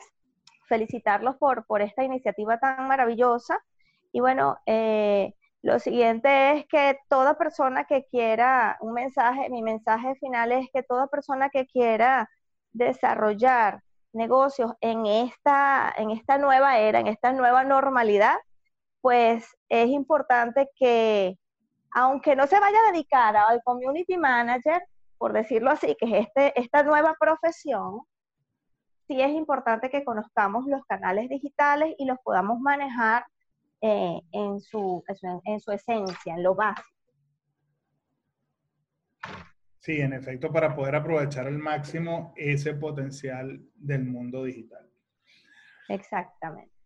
felicitarlos 0.67 1.37
por, 1.37 1.65
por 1.67 1.81
esta 1.81 2.03
iniciativa 2.03 2.59
tan 2.59 2.85
maravillosa. 2.85 3.63
Y 4.11 4.19
bueno, 4.19 4.57
eh, 4.65 5.33
lo 5.61 5.79
siguiente 5.79 6.57
es 6.57 6.65
que 6.67 6.99
toda 7.07 7.37
persona 7.37 7.85
que 7.85 8.05
quiera, 8.11 8.77
un 8.81 8.91
mensaje, 8.91 9.49
mi 9.49 9.61
mensaje 9.61 10.15
final 10.15 10.51
es 10.51 10.67
que 10.73 10.83
toda 10.83 11.07
persona 11.07 11.49
que 11.49 11.65
quiera 11.65 12.29
desarrollar 12.73 13.83
negocios 14.11 14.73
en 14.81 15.05
esta, 15.05 15.93
en 15.97 16.11
esta 16.11 16.37
nueva 16.37 16.77
era, 16.79 16.99
en 16.99 17.07
esta 17.07 17.31
nueva 17.31 17.63
normalidad, 17.63 18.35
pues 19.01 19.45
es 19.69 19.87
importante 19.89 20.69
que, 20.75 21.37
aunque 21.91 22.35
no 22.35 22.47
se 22.47 22.59
vaya 22.59 22.77
a 22.79 22.91
dedicar 22.91 23.35
al 23.35 23.61
community 23.63 24.17
manager, 24.17 24.81
por 25.17 25.33
decirlo 25.33 25.71
así, 25.71 25.95
que 25.99 26.05
es 26.05 26.27
este, 26.27 26.59
esta 26.59 26.83
nueva 26.83 27.15
profesión, 27.19 28.01
sí 29.07 29.21
es 29.21 29.31
importante 29.31 29.89
que 29.89 30.03
conozcamos 30.03 30.65
los 30.67 30.83
canales 30.85 31.29
digitales 31.29 31.95
y 31.97 32.05
los 32.05 32.17
podamos 32.23 32.59
manejar 32.59 33.25
eh, 33.81 34.21
en, 34.31 34.59
su, 34.59 35.03
en 35.45 35.59
su 35.59 35.71
esencia, 35.71 36.35
en 36.35 36.43
lo 36.43 36.55
básico. 36.55 36.87
Sí, 39.79 40.01
en 40.01 40.11
efecto, 40.11 40.51
para 40.51 40.75
poder 40.75 40.95
aprovechar 40.95 41.47
al 41.47 41.59
máximo 41.59 42.33
ese 42.35 42.73
potencial 42.73 43.65
del 43.75 44.03
mundo 44.03 44.43
digital. 44.43 44.85
Exactamente. 45.87 46.76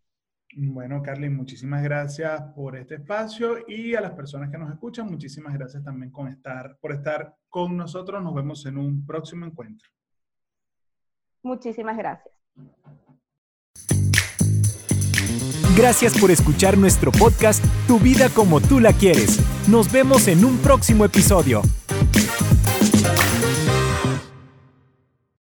Bueno, 0.54 1.02
Carly, 1.02 1.30
muchísimas 1.30 1.82
gracias 1.82 2.42
por 2.54 2.76
este 2.76 2.96
espacio 2.96 3.58
y 3.66 3.94
a 3.94 4.00
las 4.00 4.12
personas 4.12 4.50
que 4.50 4.58
nos 4.58 4.70
escuchan, 4.70 5.06
muchísimas 5.06 5.54
gracias 5.54 5.82
también 5.82 6.10
con 6.12 6.28
estar, 6.28 6.76
por 6.78 6.92
estar 6.92 7.34
con 7.48 7.76
nosotros. 7.76 8.22
Nos 8.22 8.34
vemos 8.34 8.66
en 8.66 8.76
un 8.76 9.06
próximo 9.06 9.46
encuentro. 9.46 9.88
Muchísimas 11.42 11.96
gracias. 11.96 12.34
Gracias 15.76 16.18
por 16.18 16.30
escuchar 16.30 16.76
nuestro 16.76 17.10
podcast 17.12 17.64
Tu 17.86 17.98
vida 17.98 18.28
como 18.28 18.60
tú 18.60 18.78
la 18.78 18.92
quieres. 18.92 19.40
Nos 19.68 19.90
vemos 19.90 20.28
en 20.28 20.44
un 20.44 20.58
próximo 20.58 21.06
episodio. 21.06 21.62